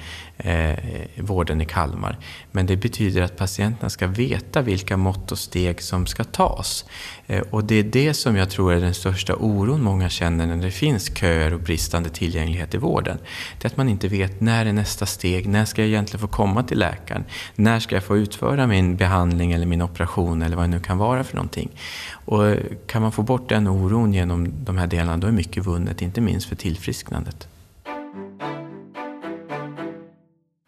[0.43, 0.75] eh,
[1.17, 2.17] vården i Kalmar.
[2.51, 6.85] Men det betyder att patienterna ska veta vilka mått och steg som ska tas.
[7.27, 10.57] Eh, och det är det som jag tror är den största oron många känner när
[10.57, 13.17] det finns köer och bristande tillgänglighet i vården.
[13.61, 16.27] Det är att man inte vet när är nästa steg, när ska jag egentligen få
[16.27, 17.23] komma till läkaren?
[17.55, 20.97] När ska jag få utföra min behandling eller min operation eller vad det nu kan
[20.97, 21.69] vara för någonting?
[22.25, 22.55] Och
[22.87, 26.21] kan man få bort den oron genom de här delarna, då är mycket vunnet, inte
[26.21, 27.47] minst för tillfrisknandet.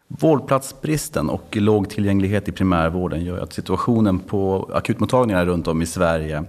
[0.08, 6.44] Vårdplatsbristen och låg tillgänglighet i primärvården gör att situationen på akutmottagningar runt om i Sverige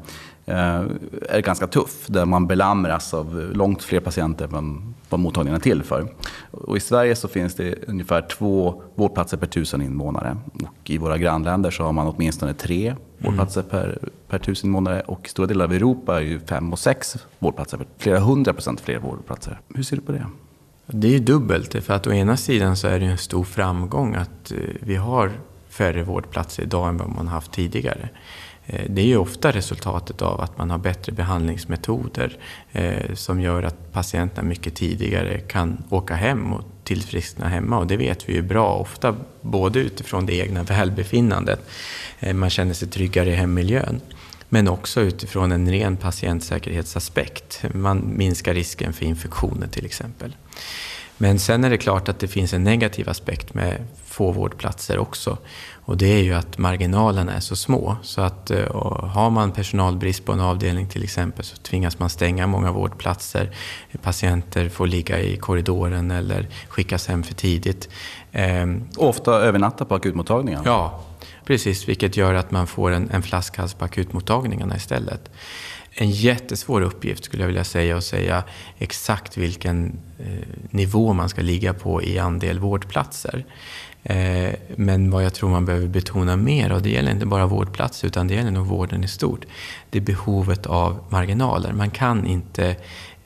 [0.46, 0.82] eh,
[1.30, 2.08] är ganska tuff.
[2.08, 6.08] Där man belamras av långt fler patienter än vad mottagningarna är till för.
[6.52, 10.38] Och I Sverige så finns det ungefär två vårdplatser per tusen invånare.
[10.54, 13.72] Och I våra grannländer så har man åtminstone tre vårdplatser mm.
[13.72, 15.02] per, per tusen invånare.
[15.02, 18.80] Och i stora delar av Europa är ju fem och sex vårdplatser, flera hundra procent
[18.80, 19.60] fler vårdplatser.
[19.74, 20.26] Hur ser du på det?
[20.92, 24.16] Det är ju dubbelt, för att å ena sidan så är det en stor framgång
[24.16, 25.32] att eh, vi har
[25.70, 28.10] färre vårdplatser idag än vad man haft tidigare.
[28.66, 32.38] Eh, det är ju ofta resultatet av att man har bättre behandlingsmetoder
[32.72, 37.78] eh, som gör att patienterna mycket tidigare kan åka hem och tillfriskna hemma.
[37.78, 41.70] Och det vet vi ju bra, ofta både utifrån det egna välbefinnandet,
[42.20, 44.02] eh, man känner sig tryggare i hemmiljön,
[44.50, 47.64] men också utifrån en ren patientsäkerhetsaspekt.
[47.74, 50.36] Man minskar risken för infektioner till exempel.
[51.18, 55.38] Men sen är det klart att det finns en negativ aspekt med få vårdplatser också.
[55.74, 57.98] Och det är ju att marginalerna är så små.
[58.02, 62.48] Så att uh, har man personalbrist på en avdelning till exempel så tvingas man stänga
[62.48, 63.52] många vårdplatser.
[64.02, 67.90] Patienter får ligga i korridoren eller skickas hem för tidigt.
[68.34, 70.62] Um, Ofta övernatta på akutmottagningen.
[70.66, 71.04] Ja,
[71.48, 71.90] precis.
[71.90, 75.30] Vilket gör att man får en, en flaskhals på akutmottagningarna istället
[76.00, 78.44] en jättesvår uppgift skulle jag vilja säga att säga
[78.78, 83.46] exakt vilken eh, nivå man ska ligga på i andel vårdplatser.
[84.04, 88.08] Eh, men vad jag tror man behöver betona mer, och det gäller inte bara vårdplatser
[88.08, 89.46] utan det gäller nog vården i stort,
[89.90, 91.74] det är behovet av marginaler.
[91.74, 92.76] Man kan inte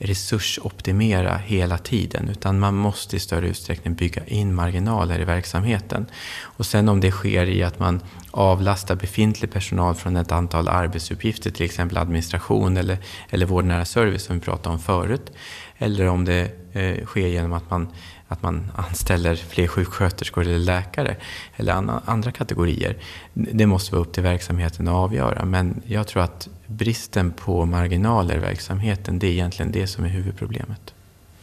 [0.02, 6.06] resursoptimera hela tiden utan man måste i större utsträckning bygga in marginaler i verksamheten.
[6.40, 11.50] Och sen om det sker i att man avlastar befintlig personal från ett antal arbetsuppgifter,
[11.50, 12.98] till exempel administration eller,
[13.30, 15.32] eller vårdnära service som vi pratade om förut.
[15.78, 17.88] Eller om det eh, sker genom att man,
[18.32, 21.16] att man anställer fler sjuksköterskor eller läkare
[21.56, 21.72] eller
[22.04, 22.96] andra kategorier.
[23.34, 25.44] Det måste vara upp till verksamheten att avgöra.
[25.44, 30.08] Men jag tror att bristen på marginaler i verksamheten, det är egentligen det som är
[30.08, 30.94] huvudproblemet.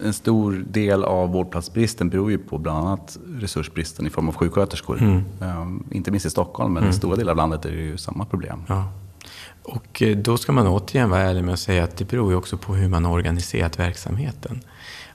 [0.04, 5.02] En stor del av vårdplatsbristen beror ju på bland annat resursbristen i form av sjuksköterskor.
[5.02, 5.24] Mm.
[5.40, 6.90] Um, inte minst i Stockholm, men mm.
[6.90, 8.64] i stora delar av landet är det ju samma problem.
[8.68, 8.92] Ja.
[9.64, 12.38] Och eh, då ska man återigen vara ärlig med att säga att det beror ju
[12.38, 14.62] också på hur man har organiserat verksamheten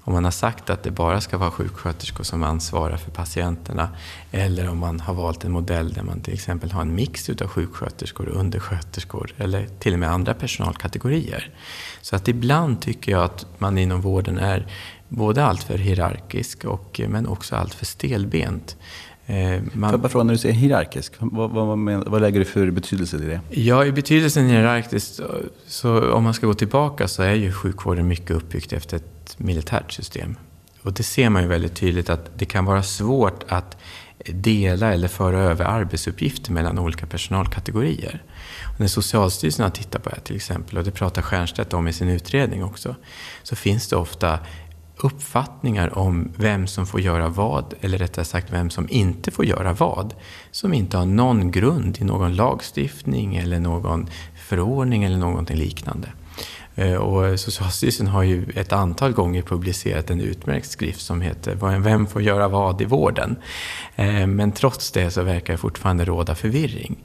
[0.07, 3.89] om man har sagt att det bara ska vara sjuksköterskor som ansvarar för patienterna
[4.31, 7.47] eller om man har valt en modell där man till exempel har en mix av
[7.47, 11.51] sjuksköterskor och undersköterskor eller till och med andra personalkategorier.
[12.01, 14.67] Så att ibland tycker jag att man inom vården är
[15.09, 18.77] både alltför hierarkisk och, men också alltför stelbent.
[19.27, 19.37] Eh,
[19.73, 22.45] man, Får jag bara fråga, när du säger hierarkisk, vad, vad, vad, vad, lägger du
[22.45, 23.41] för betydelse i det?
[23.51, 25.21] Ja, i betydelsen hierarkiskt,
[25.67, 29.93] så om man ska gå tillbaka så är ju sjukvården mycket uppbyggt efter ett militärt
[29.93, 30.37] system.
[30.83, 33.77] Och det ser man ju väldigt tydligt att det kan vara svårt att
[34.27, 38.23] dela eller föra över arbetsuppgifter mellan olika personalkategorier.
[38.75, 41.89] Och när Socialstyrelsen har tittat på det här till exempel, och det pratar Stiernstedt om
[41.89, 42.95] i sin utredning också,
[43.43, 44.39] så finns det ofta
[44.97, 49.73] uppfattningar om vem som får göra vad, eller rättare sagt vem som inte får göra
[49.73, 50.15] vad,
[50.51, 54.09] som inte har någon grund i någon lagstiftning eller någon
[54.49, 56.09] förordning eller någonting liknande.
[56.75, 62.07] Eh, och Socialstyrelsen har ju ett antal gånger publicerat en utmärkt skrift som heter Vem
[62.07, 63.37] får göra vad i vården?
[63.97, 66.97] Eh, men trots det så verkar det fortfarande råda förvirring.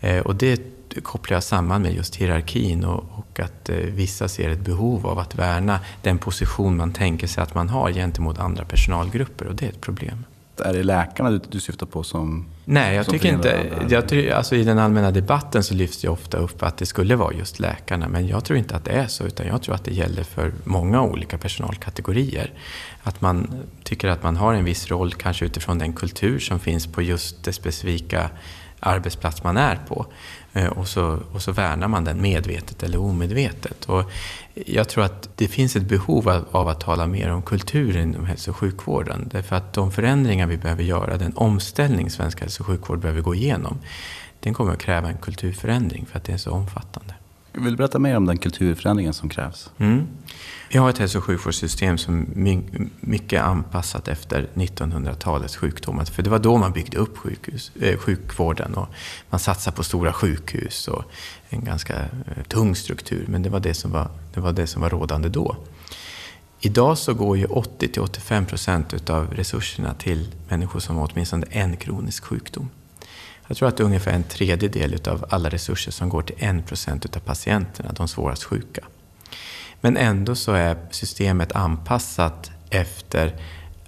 [0.00, 0.62] Eh, och det
[1.02, 5.80] kopplar jag samman med just hierarkin och, att vissa ser ett behov av att värna
[6.02, 9.80] den position man tänker sig att man har gentemot andra personalgrupper och det är ett
[9.80, 10.24] problem.
[10.60, 13.70] Är det läkarna du, du syftar på som Nej, jag tycker inte...
[13.88, 17.32] Jag, alltså I den allmänna debatten så lyfts det ofta upp att det skulle vara
[17.34, 18.08] just läkarna.
[18.08, 20.52] Men jag tror inte att det är så, utan jag tror att det gäller för
[20.64, 22.52] många olika personalkategorier.
[23.02, 23.48] Att man
[23.82, 27.44] tycker att man har en viss roll, kanske utifrån den kultur som finns på just
[27.44, 28.30] det specifika
[28.80, 30.06] arbetsplats man är på.
[30.56, 33.84] Eh, och så, och så värnar man den medvetet eller omedvetet.
[33.84, 34.10] Och
[34.54, 38.26] jag tror att det finns ett behov av, av att tala mer om kulturen inom
[38.26, 39.28] hälso och sjukvården.
[39.32, 43.34] Därför att de förändringar vi behöver göra, den omställning svensk hälso och sjukvård behöver gå
[43.34, 43.78] igenom,
[44.40, 47.14] den kommer att kräva en kulturförändring för att det är så omfattande.
[47.56, 49.70] Vill du berätta mer om den kulturförändringen som krävs?
[49.78, 50.06] Mm.
[50.70, 52.62] Vi har ett hälso och sjukvårdssystem som är
[53.00, 56.04] mycket anpassat efter 1900-talets sjukdomar.
[56.04, 58.88] För det var då man byggde upp sjukhus, eh, sjukvården och
[59.30, 61.04] man satsade på stora sjukhus och
[61.48, 63.24] en ganska eh, tung struktur.
[63.28, 65.56] Men det var det som var, det var, det som var rådande då.
[66.60, 72.24] Idag så går ju 80-85 procent av resurserna till människor som har åtminstone en kronisk
[72.24, 72.68] sjukdom.
[73.48, 76.62] Jag tror att det är ungefär en tredjedel av alla resurser som går till en
[76.62, 78.84] procent av patienterna, de svårast sjuka.
[79.80, 83.34] Men ändå så är systemet anpassat efter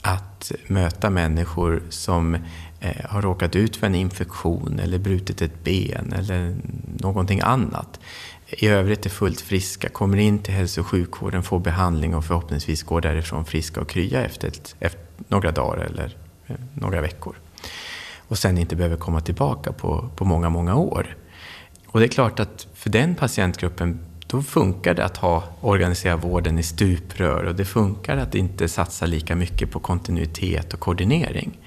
[0.00, 2.34] att möta människor som
[2.80, 6.56] eh, har råkat ut för en infektion eller brutit ett ben eller
[6.98, 8.00] någonting annat.
[8.46, 12.82] I övrigt är fullt friska, kommer in till hälso och sjukvården, får behandling och förhoppningsvis
[12.82, 16.16] går därifrån friska och krya efter, ett, efter några dagar eller
[16.46, 17.36] eh, några veckor
[18.28, 21.16] och sen inte behöver komma tillbaka på, på många, många år.
[21.86, 26.58] Och det är klart att för den patientgruppen då funkar det att ha organisera vården
[26.58, 31.58] i stuprör och det funkar att inte satsa lika mycket på kontinuitet och koordinering.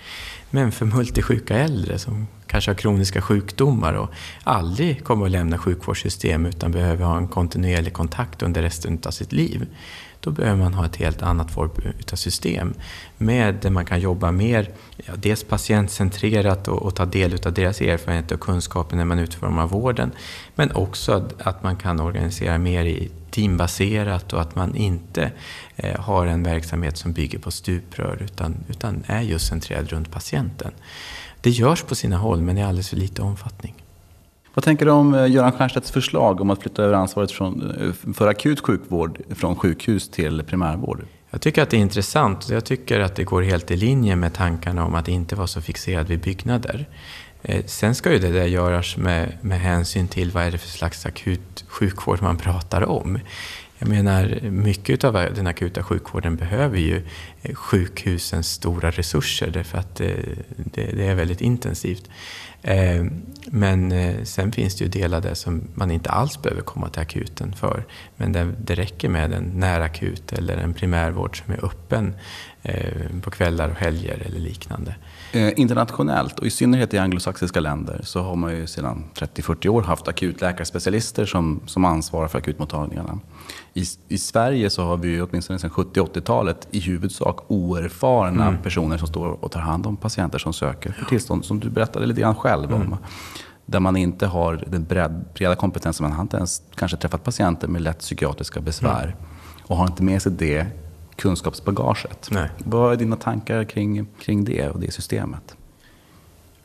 [0.49, 4.09] Men för multisjuka äldre som kanske har kroniska sjukdomar och
[4.43, 9.31] aldrig kommer att lämna sjukvårdssystemet utan behöver ha en kontinuerlig kontakt under resten av sitt
[9.31, 9.67] liv
[10.21, 11.71] då behöver man ha ett helt annat form
[12.11, 12.73] av system.
[13.17, 17.81] Med där man kan jobba mer, ja, dels patientcentrerat och, och ta del av deras
[17.81, 20.11] erfarenheter och kunskaper när man utformar vården.
[20.55, 25.31] Men också att man kan organisera mer i teambaserat och att man inte
[25.75, 30.71] eh, har en verksamhet som bygger på stuprör utan, utan är just centrerad runt patienten.
[31.41, 33.80] Det görs på sina håll men i alldeles för liten omfattning.
[34.53, 38.13] Vad tänker du om eh, Göran Stiernstedts förslag om att flytta över ansvaret från, eh,
[38.13, 41.05] för akut sjukvård från sjukhus till primärvård?
[41.29, 42.49] Jag tycker att det är intressant.
[42.49, 45.61] Jag tycker att det går helt i linje med tankarna om att inte vara så
[45.61, 46.85] fixerad vid byggnader.
[47.41, 50.67] Eh, sen ska ju det där göras med, med hänsyn till vad är det för
[50.67, 53.19] slags akut sjukvård man pratar om.
[53.77, 57.01] Jag menar, mycket av den akuta sjukvården behöver ju
[57.53, 60.15] sjukhusens stora resurser därför att det,
[60.57, 62.09] det, det är väldigt intensivt.
[62.63, 63.05] Eh,
[63.45, 67.01] men eh, sen finns det ju delar där som man inte alls behöver komma till
[67.01, 67.85] akuten för.
[68.15, 72.15] Men där det räcker med en närakut eller en primärvård som är öppen
[72.63, 74.95] eh, på kvällar och helger eller liknande.
[75.55, 80.07] Internationellt och i synnerhet i anglosaxiska länder så har man ju sedan 30-40 år haft
[80.07, 83.19] akutläkarspecialister som, som ansvarar för akutmottagningarna.
[83.73, 88.61] I, I Sverige så har vi ju åtminstone sedan 70-80-talet i huvudsak oerfarna mm.
[88.61, 92.05] personer som står och tar hand om patienter som söker för tillstånd, som du berättade
[92.05, 92.81] lite grann själv om.
[92.81, 92.97] Mm.
[93.65, 94.83] Där man inte har den
[95.33, 99.03] breda kompetensen, man har inte ens kanske träffat patienter med lätt psykiatriska besvär.
[99.03, 99.17] Mm.
[99.67, 100.67] Och har inte med sig det
[101.15, 102.29] kunskapsbagaget.
[102.31, 102.49] Nej.
[102.57, 105.55] Vad är dina tankar kring, kring det och det systemet?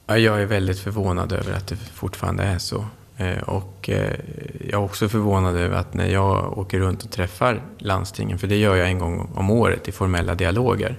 [0.06, 2.84] Jag är väldigt förvånad över att det fortfarande är så.
[3.16, 4.14] Eh, och eh,
[4.60, 8.56] jag är också förvånad över att när jag åker runt och träffar landstingen, för det
[8.56, 10.98] gör jag en gång om året i formella dialoger,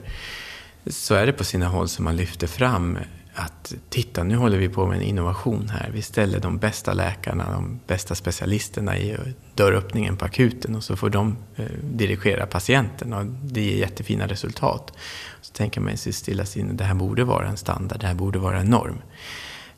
[0.88, 2.97] så är det på sina håll som man lyfter fram
[3.39, 5.89] att titta, nu håller vi på med en innovation här.
[5.93, 9.17] Vi ställer de bästa läkarna, de bästa specialisterna i
[9.56, 14.93] dörröppningen på akuten och så får de eh, dirigera patienten och det ger jättefina resultat.
[15.41, 18.60] Så tänker man sig sinne, det här borde vara en standard, det här borde vara
[18.60, 18.97] en norm.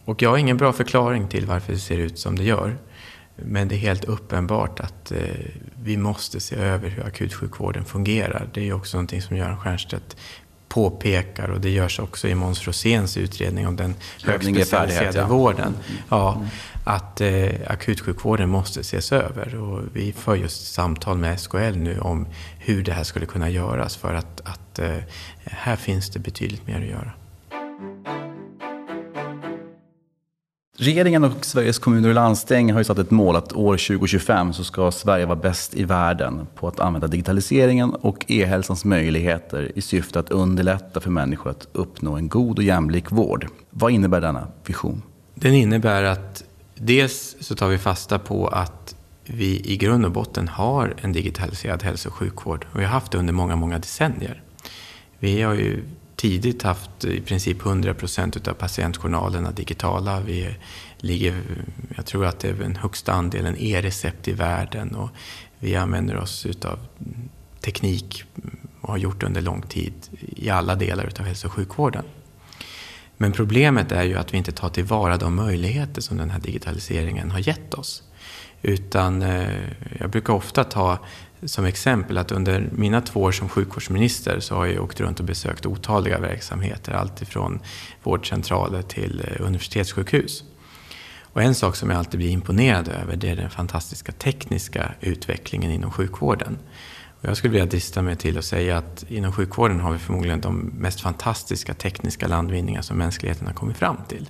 [0.06, 2.78] Och jag har ingen bra förklaring till varför det ser ut som det gör.
[3.36, 5.20] Men det är helt uppenbart att eh,
[5.84, 8.50] vi måste se över hur akutsjukvården fungerar.
[8.54, 10.16] Det är också någonting som Göran Stiernstedt
[10.70, 15.28] påpekar och det görs också i Måns Roséns utredning om den högspecialiserade ja.
[15.28, 15.68] vården.
[15.68, 16.02] Mm.
[16.10, 16.48] Ja, mm.
[16.84, 22.28] att eh, akutsjukvården måste ses över och vi för just samtal med SKL nu om
[22.58, 24.98] hur det här skulle kunna göras för att, att eh,
[25.44, 27.12] här finns det betydligt mer att göra.
[30.82, 34.64] Regeringen och Sveriges kommuner och landsting har ju satt ett mål att år 2025 så
[34.64, 40.20] ska Sverige vara bäst i världen på att använda digitaliseringen och e-hälsans möjligheter i syfte
[40.20, 43.48] att underlätta för människor att uppnå en god och jämlik vård.
[43.70, 45.02] Vad innebär denna vision?
[45.36, 46.44] Den innebär att
[46.76, 51.84] dels så tar vi fasta på att vi i grund och botten har en digitaliserad
[51.84, 54.42] hälso och sjukvård och vi har haft det under många, många decennier.
[55.20, 55.84] Vi har ju
[56.20, 60.20] tidigt haft i princip 100 procent av patientjournalerna digitala.
[60.20, 60.56] Vi
[60.98, 61.42] ligger,
[61.96, 65.10] jag tror att det är den högsta andelen e-recept i världen och
[65.60, 66.80] vi använder oss av
[67.62, 68.24] teknik
[68.82, 72.04] och har gjort under lång tid i alla delar av hälso och sjukvården.
[73.18, 77.32] Men problemet är ju att vi inte tar tillvara de möjligheter som den här digitaliseringen
[77.32, 78.04] har gett oss.
[78.62, 79.60] Utan eh,
[80.00, 81.00] jag brukar ofta ta
[81.44, 85.26] som exempel att under mina två år som sjukvårdsminister så har jag åkt runt och
[85.26, 86.92] besökt otaliga verksamheter.
[86.92, 87.60] Alltifrån
[88.04, 90.44] vårdcentraler till eh, universitetssjukhus.
[91.34, 95.72] Och en sak som jag alltid blir imponerad över det är den fantastiska tekniska utvecklingen
[95.72, 96.58] inom sjukvården.
[97.22, 100.42] Och jag skulle vilja drista mig till att säga att inom sjukvården har vi förmodligen
[100.42, 104.30] de mest fantastiska tekniska landvinningar som mänskligheten har kommit fram till.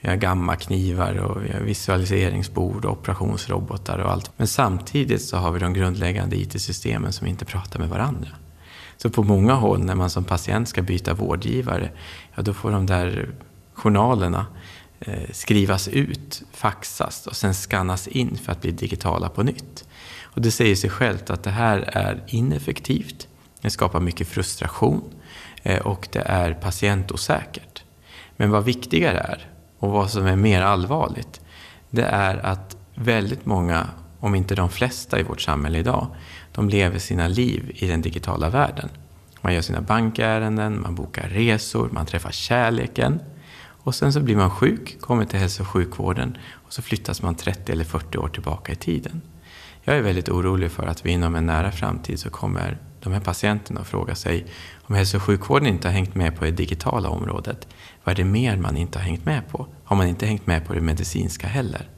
[0.00, 4.30] Vi har gammaknivar och vi har visualiseringsbord och operationsrobotar och allt.
[4.36, 8.28] Men samtidigt så har vi de grundläggande IT-systemen som inte pratar med varandra.
[8.96, 11.90] Så på många håll när man som patient ska byta vårdgivare,
[12.34, 13.30] ja då får de där
[13.74, 14.46] journalerna
[15.00, 19.84] eh, skrivas ut, faxas och sen skannas in för att bli digitala på nytt.
[20.22, 23.28] Och det säger sig självt att det här är ineffektivt,
[23.60, 25.02] det skapar mycket frustration
[25.62, 27.84] eh, och det är patientosäkert.
[28.36, 29.49] Men vad viktigare är,
[29.80, 31.40] och vad som är mer allvarligt,
[31.90, 33.86] det är att väldigt många,
[34.20, 36.06] om inte de flesta i vårt samhälle idag,
[36.52, 38.88] de lever sina liv i den digitala världen.
[39.40, 43.20] Man gör sina bankärenden, man bokar resor, man träffar kärleken.
[43.82, 47.34] Och sen så blir man sjuk, kommer till hälso och sjukvården och så flyttas man
[47.34, 49.22] 30 eller 40 år tillbaka i tiden.
[49.82, 53.20] Jag är väldigt orolig för att vi inom en nära framtid så kommer de här
[53.20, 54.46] patienterna att fråga sig
[54.82, 57.68] om hälso och sjukvården inte har hängt med på det digitala området.
[58.10, 59.66] Vad är det mer man inte har hängt med på?
[59.84, 61.88] Har man inte hängt med på det medicinska heller?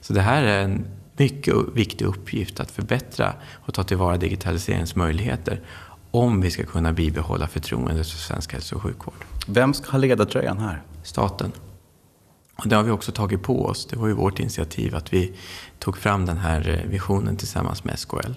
[0.00, 0.86] Så det här är en
[1.16, 5.60] mycket viktig uppgift att förbättra och ta tillvara digitaliseringens möjligheter
[6.10, 9.24] om vi ska kunna bibehålla förtroendet för svensk hälso och sjukvård.
[9.46, 10.82] Vem ska ha ledartröjan här?
[11.02, 11.52] Staten.
[12.56, 13.86] Och det har vi också tagit på oss.
[13.86, 15.32] Det var ju vårt initiativ att vi
[15.78, 18.32] tog fram den här eh, visionen tillsammans med SKL.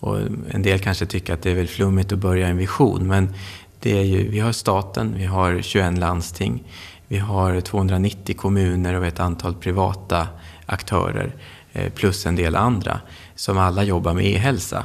[0.00, 0.18] Och
[0.50, 3.34] en del kanske tycker att det är väl flummigt att börja en vision, men
[3.80, 6.64] det är ju, vi har staten, vi har 21 landsting,
[7.08, 10.28] vi har 290 kommuner och ett antal privata
[10.66, 11.34] aktörer
[11.72, 13.00] eh, plus en del andra
[13.34, 14.84] som alla jobbar med e-hälsa.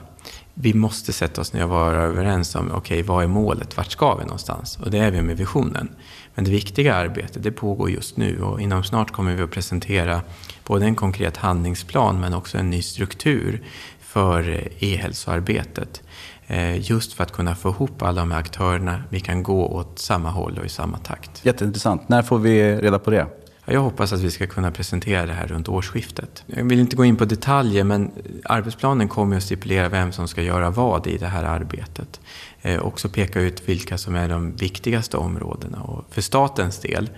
[0.53, 3.77] Vi måste sätta oss ner och vara överens om, okej, okay, vad är målet?
[3.77, 4.79] Vart ska vi någonstans?
[4.83, 5.89] Och det är vi med visionen.
[6.35, 10.21] Men det viktiga arbetet, det pågår just nu och inom snart kommer vi att presentera
[10.65, 13.63] både en konkret handlingsplan men också en ny struktur
[13.99, 16.01] för eh, e-hälsoarbetet.
[16.47, 19.03] Eh, just för att kunna få ihop alla de här aktörerna.
[19.09, 21.45] Vi kan gå åt samma håll och i samma takt.
[21.45, 22.09] Jätteintressant.
[22.09, 23.27] När får vi reda på det?
[23.67, 26.43] Jag hoppas att vi ska kunna presentera det här runt årsskiftet.
[26.45, 28.11] Jag vill inte gå in på detaljer men
[28.43, 32.19] arbetsplanen kommer att stipulera vem som ska göra vad i det här arbetet.
[32.61, 35.81] Eh, också peka ut vilka som är de viktigaste områdena.
[35.81, 37.09] Och för statens del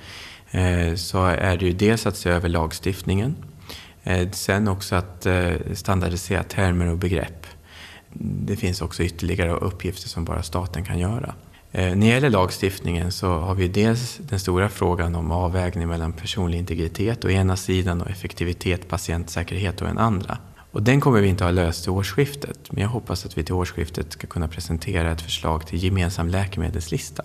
[0.51, 3.35] eh, så är det ju dels att se över lagstiftningen.
[4.03, 7.46] Eh, sen också att eh, standardisera termer och begrepp.
[8.13, 11.35] Det finns också ytterligare uppgifter som bara staten kan göra.
[11.71, 16.13] Eh, när det gäller lagstiftningen så har vi dels den stora frågan om avvägning mellan
[16.13, 20.37] personlig integritet å ena sidan och effektivitet, patientsäkerhet å den andra.
[20.71, 23.53] Och den kommer vi inte ha löst till årsskiftet, men jag hoppas att vi till
[23.53, 27.23] årsskiftet ska kunna presentera ett förslag till gemensam läkemedelslista.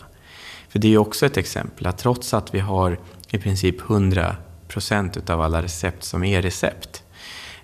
[0.68, 2.99] För det är ju också ett exempel att trots att vi har
[3.30, 4.37] i princip 100
[4.68, 7.01] procent av alla recept som är recept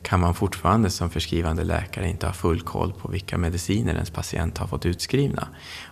[0.03, 4.59] kan man fortfarande som förskrivande läkare inte ha full koll på vilka mediciner ens patient
[4.59, 5.49] har fått utskrivna.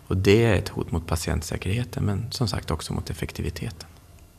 [0.06, 3.88] Och det är ett hot mot patientsäkerheten men som sagt också mot effektiviteten.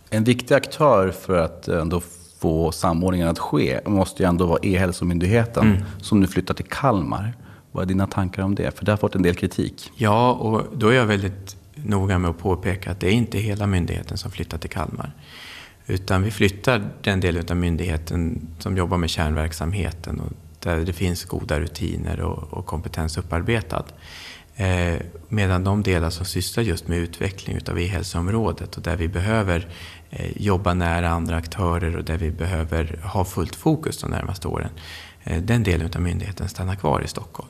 [0.09, 2.01] En viktig aktör för att ändå
[2.39, 5.83] få samordningen att ske måste ju ändå vara E-hälsomyndigheten mm.
[6.01, 7.33] som nu flyttar till Kalmar.
[7.71, 8.77] Vad är dina tankar om det?
[8.77, 9.91] För det har fått en del kritik.
[9.95, 13.67] Ja, och då är jag väldigt noga med att påpeka att det är inte hela
[13.67, 15.11] myndigheten som flyttar till Kalmar.
[15.87, 21.25] Utan vi flyttar den delen av myndigheten som jobbar med kärnverksamheten och där det finns
[21.25, 23.85] goda rutiner och, och kompetens upparbetad.
[24.55, 24.95] Eh,
[25.27, 29.67] medan de delar som sysslar just med utveckling utav e-hälsoområdet och där vi behöver
[30.09, 34.69] eh, jobba nära andra aktörer och där vi behöver ha fullt fokus de närmaste åren.
[35.23, 37.49] Eh, den delen av myndigheten stannar kvar i Stockholm.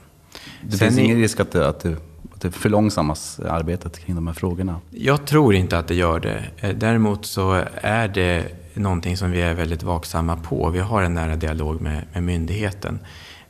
[0.61, 1.95] Det Sen finns ingen risk att det, att det
[2.37, 4.79] att det förlångsammas eh, arbetet kring de här frågorna?
[4.89, 6.43] Jag tror inte att det gör det.
[6.57, 10.69] Eh, däremot så är det någonting som vi är väldigt vaksamma på.
[10.69, 12.99] Vi har en nära dialog med, med myndigheten.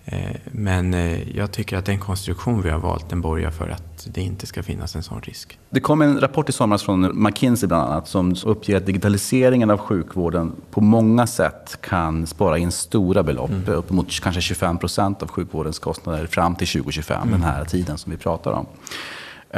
[0.09, 4.07] Eh, men eh, jag tycker att den konstruktion vi har valt den borgar för att
[4.13, 5.59] det inte ska finnas en sån risk.
[5.69, 9.77] Det kom en rapport i somras från McKinsey bland annat som uppger att digitaliseringen av
[9.77, 13.49] sjukvården på många sätt kan spara in stora belopp.
[13.49, 13.69] Mm.
[13.69, 17.31] Uppemot kanske 25 procent av sjukvårdens kostnader fram till 2025, mm.
[17.31, 18.65] den här tiden som vi pratar om.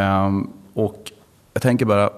[0.04, 1.12] Um, och
[1.54, 2.10] jag tänker bara,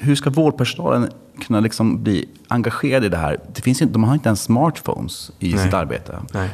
[0.00, 1.10] hur ska vårdpersonalen
[1.46, 3.40] kunna liksom bli engagerad i det här?
[3.54, 5.64] Det finns inte, de har inte ens smartphones i Nej.
[5.64, 6.18] sitt arbete.
[6.34, 6.50] Nej.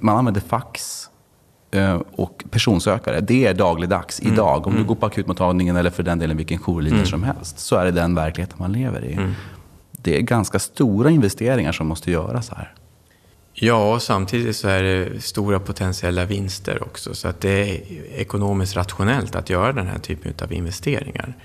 [0.00, 1.08] Man använder fax.
[1.70, 3.20] eh, och personsökare.
[3.20, 4.32] Det är dagligdags mm.
[4.32, 4.66] idag.
[4.66, 4.82] Om mm.
[4.82, 7.06] du går på akutmottagningen eller för den delen vilken jourlinje mm.
[7.06, 9.12] som helst, så är det den verkligheten man lever i.
[9.12, 9.32] Mm.
[9.92, 12.74] Det är ganska stora investeringar som måste göras här.
[13.56, 17.14] Ja, och samtidigt så är det stora potentiella vinster också.
[17.14, 17.80] Så att det är
[18.14, 21.36] ekonomiskt rationellt att göra den här typen av investeringar.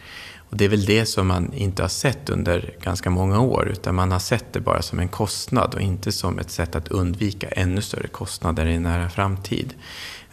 [0.50, 3.96] Och det är väl det som man inte har sett under ganska många år, utan
[3.96, 7.48] man har sett det bara som en kostnad och inte som ett sätt att undvika
[7.48, 9.74] ännu större kostnader i en nära framtid.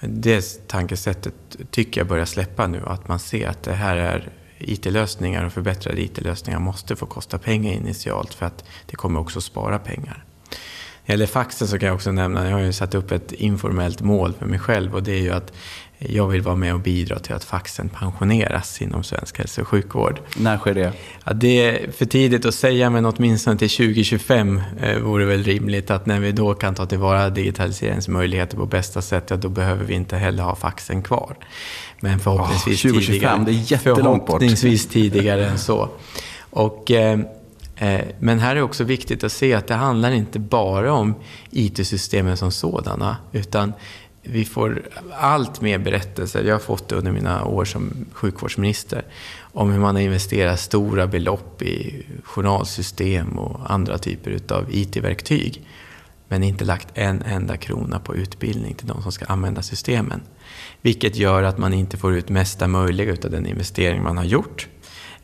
[0.00, 1.34] Det tankesättet
[1.70, 6.00] tycker jag börjar släppa nu, att man ser att det här är IT-lösningar och förbättrade
[6.00, 10.24] IT-lösningar måste få kosta pengar initialt för att det kommer också spara pengar.
[11.06, 13.32] När det gäller faxen så kan jag också nämna, jag har ju satt upp ett
[13.32, 15.52] informellt mål för mig själv och det är ju att
[15.98, 20.20] jag vill vara med och bidra till att faxen pensioneras inom svensk hälso och sjukvård.
[20.36, 20.92] När sker det?
[21.24, 25.44] Ja, det är för tidigt att säga, men åtminstone till 2025 eh, vore det väl
[25.44, 29.84] rimligt att när vi då kan ta tillvara digitaliseringsmöjligheter på bästa sätt, ja, då behöver
[29.84, 31.36] vi inte heller ha faxen kvar.
[32.00, 35.88] Men förhoppningsvis, oh, 2025, tidigare, förhoppningsvis tidigare än så.
[36.50, 37.20] Och, eh,
[37.76, 41.14] eh, men här är också viktigt att se att det handlar inte bara om
[41.50, 43.72] IT-systemen som sådana, utan
[44.28, 49.04] vi får allt mer berättelser, jag har fått det under mina år som sjukvårdsminister,
[49.40, 55.66] om hur man har investerat stora belopp i journalsystem och andra typer av IT-verktyg.
[56.28, 60.20] Men inte lagt en enda krona på utbildning till de som ska använda systemen.
[60.82, 64.68] Vilket gör att man inte får ut mesta möjliga av den investering man har gjort.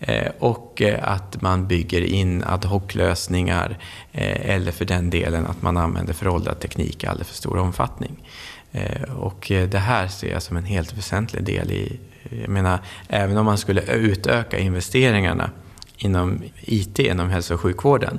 [0.04, 3.78] Eh, och eh, att man bygger in ad hoc-lösningar
[4.12, 8.28] eh, eller för den delen att man använder föråldrad teknik i alldeles för stor omfattning.
[8.72, 12.00] Eh, och eh, det här ser jag som en helt väsentlig del i,
[12.42, 15.50] jag menar, även om man skulle utöka investeringarna
[15.96, 18.18] inom IT, inom hälso och sjukvården,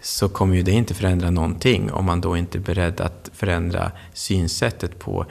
[0.00, 3.92] så kommer ju det inte förändra någonting om man då inte är beredd att förändra
[4.12, 5.26] synsättet på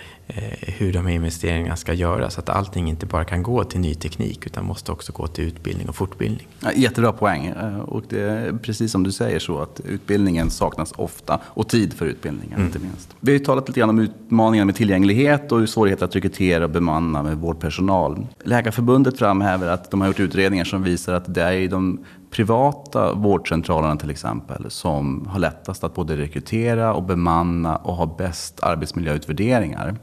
[0.61, 2.39] hur de här investeringarna ska göras.
[2.39, 5.89] Att allting inte bara kan gå till ny teknik utan måste också gå till utbildning
[5.89, 6.47] och fortbildning.
[6.75, 7.45] Jättebra poäng.
[7.45, 11.93] Eh, och det är precis som du säger så att utbildningen saknas ofta och tid
[11.93, 12.65] för utbildningen mm.
[12.65, 13.15] inte minst.
[13.19, 16.69] Vi har ju talat lite grann om utmaningar med tillgänglighet och svårigheter att rekrytera och
[16.69, 18.27] bemanna med vårdpersonal.
[18.43, 23.95] Läkarförbundet framhäver att de har gjort utredningar som visar att det är de privata vårdcentralerna
[23.95, 29.95] till exempel som har lättast att både rekrytera och bemanna och ha bäst arbetsmiljöutvärderingar.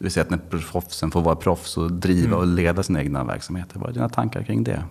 [0.00, 2.38] Det vill säga att när proffsen får vara proffs och driva mm.
[2.38, 3.78] och leda sina egna verksamheter.
[3.78, 4.84] Vad är dina tankar kring det?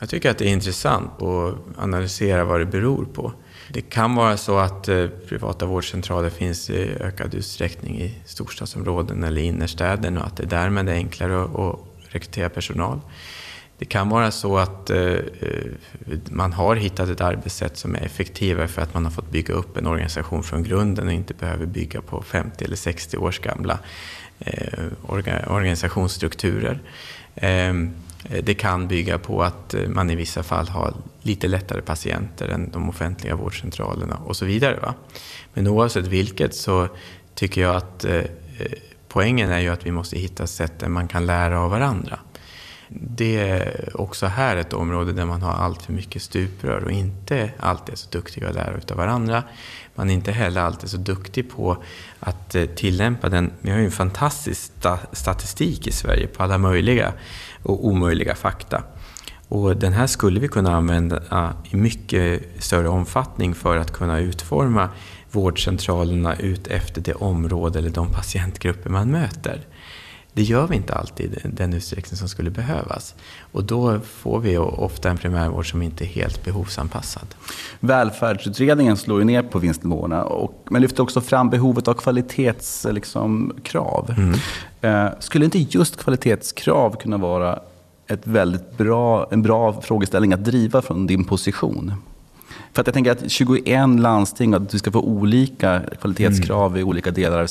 [0.00, 3.32] Jag tycker att det är intressant att analysera vad det beror på.
[3.72, 9.42] Det kan vara så att eh, privata vårdcentraler finns i ökad utsträckning i storstadsområden eller
[9.42, 11.78] innerstäder och att det därmed är enklare att
[12.08, 13.00] rekrytera personal.
[13.78, 15.18] Det kan vara så att eh, eh,
[16.30, 19.76] man har hittat ett arbetssätt som är effektivare för att man har fått bygga upp
[19.76, 23.78] en organisation från grunden och inte behöver bygga på 50 eller 60 års gamla
[24.38, 24.84] eh,
[25.46, 26.80] organisationsstrukturer.
[27.34, 27.74] Eh,
[28.42, 32.88] det kan bygga på att man i vissa fall har lite lättare patienter än de
[32.88, 34.80] offentliga vårdcentralerna och så vidare.
[34.80, 34.94] Va?
[35.54, 36.88] Men oavsett vilket så
[37.34, 38.24] tycker jag att eh, eh,
[39.08, 42.18] poängen är ju att vi måste hitta sätt där man kan lära av varandra
[42.88, 47.50] det är också här ett område där man har allt för mycket stuprör och inte
[47.58, 49.42] alltid är så duktiga att lära av varandra.
[49.94, 51.76] Man är inte heller alltid så duktig på
[52.20, 53.52] att eh, tillämpa den.
[53.60, 54.72] Vi har ju en fantastisk
[55.12, 57.12] statistik i Sverige på alla möjliga
[57.62, 58.82] och omöjliga fakta.
[59.48, 64.18] Och den här skulle vi kunna använda ah, i mycket större omfattning för att kunna
[64.18, 64.88] utforma
[65.30, 69.60] vårdcentralerna ut efter det område eller de patientgrupper man möter.
[70.34, 73.14] Det gör vi inte alltid i den utsträckning som skulle behövas.
[73.52, 77.26] Och då får vi ofta en primärvård som inte är helt behovsanpassad.
[77.80, 82.94] Välfärdsutredningen slår ju ner på vinstnivåerna, och, men lyfter också fram behovet av kvalitetskrav.
[82.94, 83.52] Liksom,
[84.16, 84.34] mm.
[84.80, 87.60] eh, skulle inte just kvalitetskrav kunna vara
[88.06, 91.92] ett väldigt bra, en bra frågeställning att driva från din position?
[92.74, 96.80] För att jag tänker att 21 landsting, att du ska få olika kvalitetskrav mm.
[96.80, 97.46] i olika delar av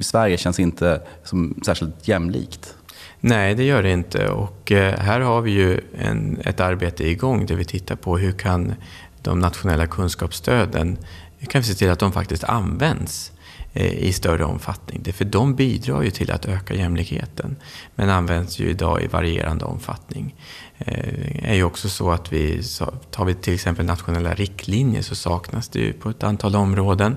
[0.00, 2.74] Sverige känns inte som särskilt jämlikt.
[3.20, 4.28] Nej, det gör det inte.
[4.28, 8.32] Och eh, här har vi ju en, ett arbete igång där vi tittar på hur
[8.32, 8.74] kan
[9.22, 10.98] de nationella kunskapsstöden,
[11.38, 13.32] hur kan vi se till att de faktiskt används
[13.78, 15.12] Eh, i större omfattning.
[15.12, 17.56] För de bidrar ju till att öka jämlikheten,
[17.94, 20.34] men används ju idag i varierande omfattning.
[20.78, 22.62] Det är ju också så att vi,
[23.10, 27.16] tar vi till exempel nationella riktlinjer så saknas det ju på ett antal områden.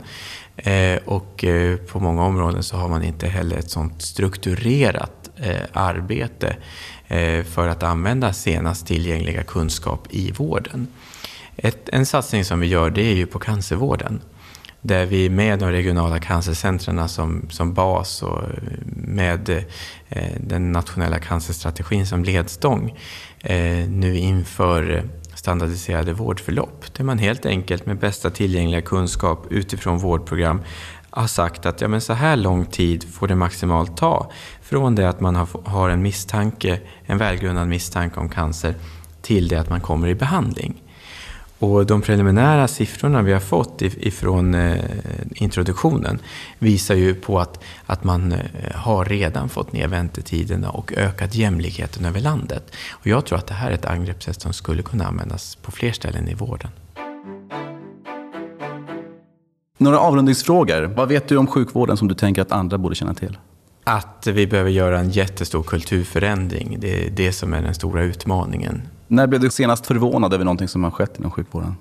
[0.56, 1.46] Eh, och
[1.88, 5.30] på många områden så har man inte heller ett sådant strukturerat
[5.74, 6.56] arbete
[7.46, 10.88] för att använda senast tillgängliga kunskap i vården.
[11.56, 14.22] Ett, en satsning som vi gör det är ju på cancervården
[14.82, 18.50] där vi med de regionala cancercentren som, som bas och eh,
[18.96, 19.50] med
[20.10, 22.98] eh, den nationella cancerstrategin som ledstång
[23.40, 25.04] eh, nu inför
[25.36, 30.62] standardiserade vårdförlopp där man helt enkelt med bästa tillgängliga kunskap utifrån vårdprogram
[31.10, 35.10] har sagt att ja, men så här lång tid får det maximalt ta från det
[35.10, 38.76] att man har en misstanke, en välgrundad misstanke om cancer
[39.22, 40.82] till det att man kommer i behandling.
[41.60, 44.84] Och de preliminära siffrorna vi har fått ifrån eh,
[45.36, 46.20] introduktionen
[46.60, 48.40] visar ju på att, att man eh,
[48.74, 52.76] har redan fått ner väntetiderna och ökat jämlikheten över landet.
[52.90, 55.92] Och jag tror att det här är ett angreppssätt som skulle kunna användas på fler
[55.92, 56.70] ställen i vården.
[59.78, 60.82] Några avrundningsfrågor.
[60.82, 63.38] Vad vet du om sjukvården som du tänker att andra borde känna till?
[63.84, 66.78] Att vi behöver göra en jättestor kulturförändring.
[66.80, 68.82] Det är det som är den stora utmaningen.
[69.12, 71.76] När blev du senast förvånad över någonting som har skett inom sjukvården?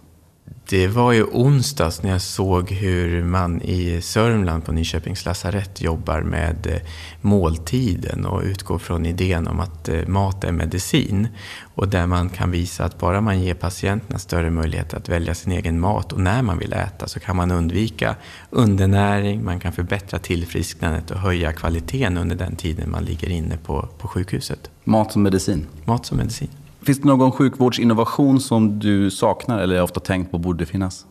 [0.68, 6.20] Det var ju onsdags när jag såg hur man i Sörmland på Nyköpings lasarett jobbar
[6.20, 6.80] med eh,
[7.20, 11.28] måltiden och utgår från idén om att eh, mat är medicin.
[11.74, 15.52] Och där man kan visa att bara man ger patienterna större möjlighet att välja sin
[15.52, 18.16] egen mat och när man vill äta så kan man undvika
[18.50, 23.88] undernäring, man kan förbättra tillfrisknandet och höja kvaliteten under den tiden man ligger inne på,
[23.98, 24.70] på sjukhuset.
[24.84, 25.66] Mat som medicin?
[25.84, 26.48] Mat som medicin.
[26.88, 31.06] Finns det någon sjukvårdsinnovation som du saknar eller ofta tänkt på borde finnas?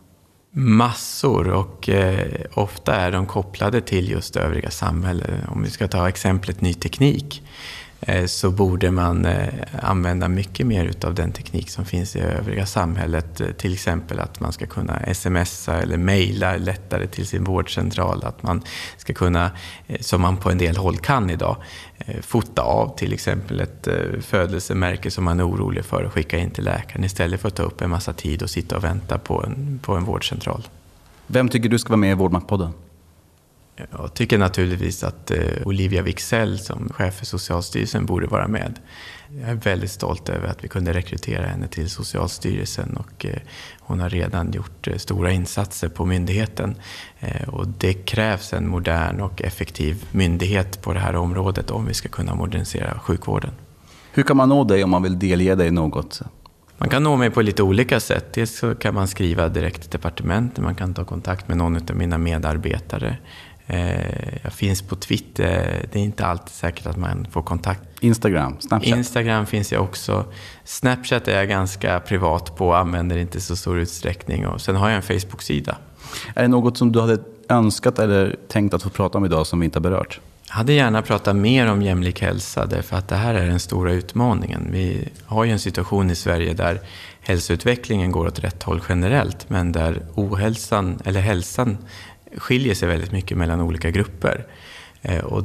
[0.52, 5.30] Massor och eh, ofta är de kopplade till just övriga samhället.
[5.48, 7.44] Om vi ska ta exemplet ny teknik
[8.02, 9.48] Eh, så borde man eh,
[9.82, 13.42] använda mycket mer utav den teknik som finns i övriga samhället.
[13.42, 18.24] Eh, till exempel att man ska kunna smsa eller mejla lättare till sin vårdcentral.
[18.24, 18.62] Att man
[18.98, 19.52] ska kunna,
[20.00, 21.58] som man på en del håll kan idag,
[22.22, 23.88] fota av till exempel ett
[24.22, 27.64] födelsemärke som man är orolig för och skicka in till läkaren istället för att ta
[27.64, 30.68] upp en massa tid och sitta och vänta på en, på en vårdcentral.
[31.28, 32.74] Vem tycker du ska vara med i Vårdmaktpodden?
[33.92, 38.80] Jag tycker naturligtvis att eh, Olivia Wixell som chef för Socialstyrelsen borde vara med.
[39.42, 43.40] Jag är väldigt stolt över att vi kunde rekrytera henne till Socialstyrelsen och eh,
[43.80, 46.76] hon har redan gjort eh, stora insatser på myndigheten.
[47.48, 52.10] Och det krävs en modern och effektiv myndighet på det här området om vi ska
[52.10, 53.52] kunna modernisera sjukvården.
[54.12, 56.22] Hur kan man nå dig om man vill delge dig något?
[56.78, 58.34] Man kan nå mig på lite olika sätt.
[58.34, 61.96] Dels så kan man skriva direkt till departementet, man kan ta kontakt med någon av
[61.96, 63.18] mina medarbetare.
[63.68, 65.86] Eh, jag finns på Twitter.
[65.92, 67.82] Det är inte alltid säkert att man får kontakt.
[68.00, 68.56] Instagram?
[68.60, 68.98] Snapchat?
[68.98, 70.26] Instagram finns jag också.
[70.64, 74.48] Snapchat är jag ganska privat på använder inte så stor utsträckning.
[74.48, 75.78] Och sen har jag en Facebook-sida.
[76.36, 77.18] Är det något som du hade
[77.50, 80.20] önskat eller tänkt att få prata om idag som vi inte har berört?
[80.48, 83.92] Jag hade gärna pratat mer om jämlik hälsa därför att det här är den stora
[83.92, 84.68] utmaningen.
[84.72, 86.82] Vi har ju en situation i Sverige där
[87.22, 91.78] hälsoutvecklingen går åt rätt håll generellt men där ohälsan, eller hälsan
[92.38, 94.46] skiljer sig väldigt mycket mellan olika grupper.
[95.02, 95.44] Eh, och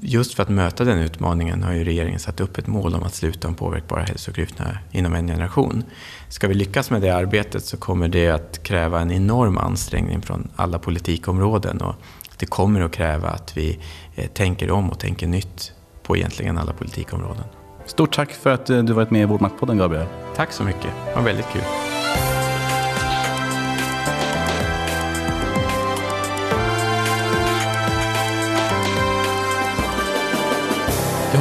[0.00, 3.14] just för att möta den utmaningen har ju regeringen satt upp ett mål om att
[3.14, 5.84] sluta de påverkbara hälsoklyftorna inom en generation.
[6.28, 10.48] Ska vi lyckas med det arbetet så kommer det att kräva en enorm ansträngning från
[10.56, 11.94] alla politikområden och
[12.38, 13.78] det kommer att kräva att vi
[14.14, 15.72] eh, tänker om och tänker nytt
[16.02, 17.44] på egentligen alla politikområden.
[17.86, 20.06] Stort tack för att eh, du varit med i Vårdmaktpodden Gabriel.
[20.36, 21.91] Tack så mycket, det var väldigt kul.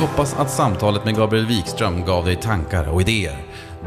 [0.02, 3.38] Hoppas att samtalet med Gabriel Wikström gav dig tankar och idéer.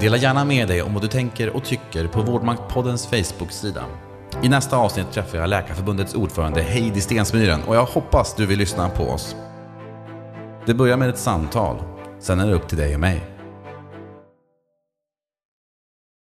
[0.00, 3.84] Dela gärna med dig om vad du tänker och tycker på Vårdmaktpoddens Facebook-sida.
[4.42, 8.88] I nästa avsnitt träffar jag Läkarförbundets ordförande Heidi Stensmyren och jag hoppas du vill lyssna
[8.88, 9.36] på oss.
[10.66, 11.76] Det börjar med ett samtal,
[12.20, 13.33] sen är det upp till dig och mig.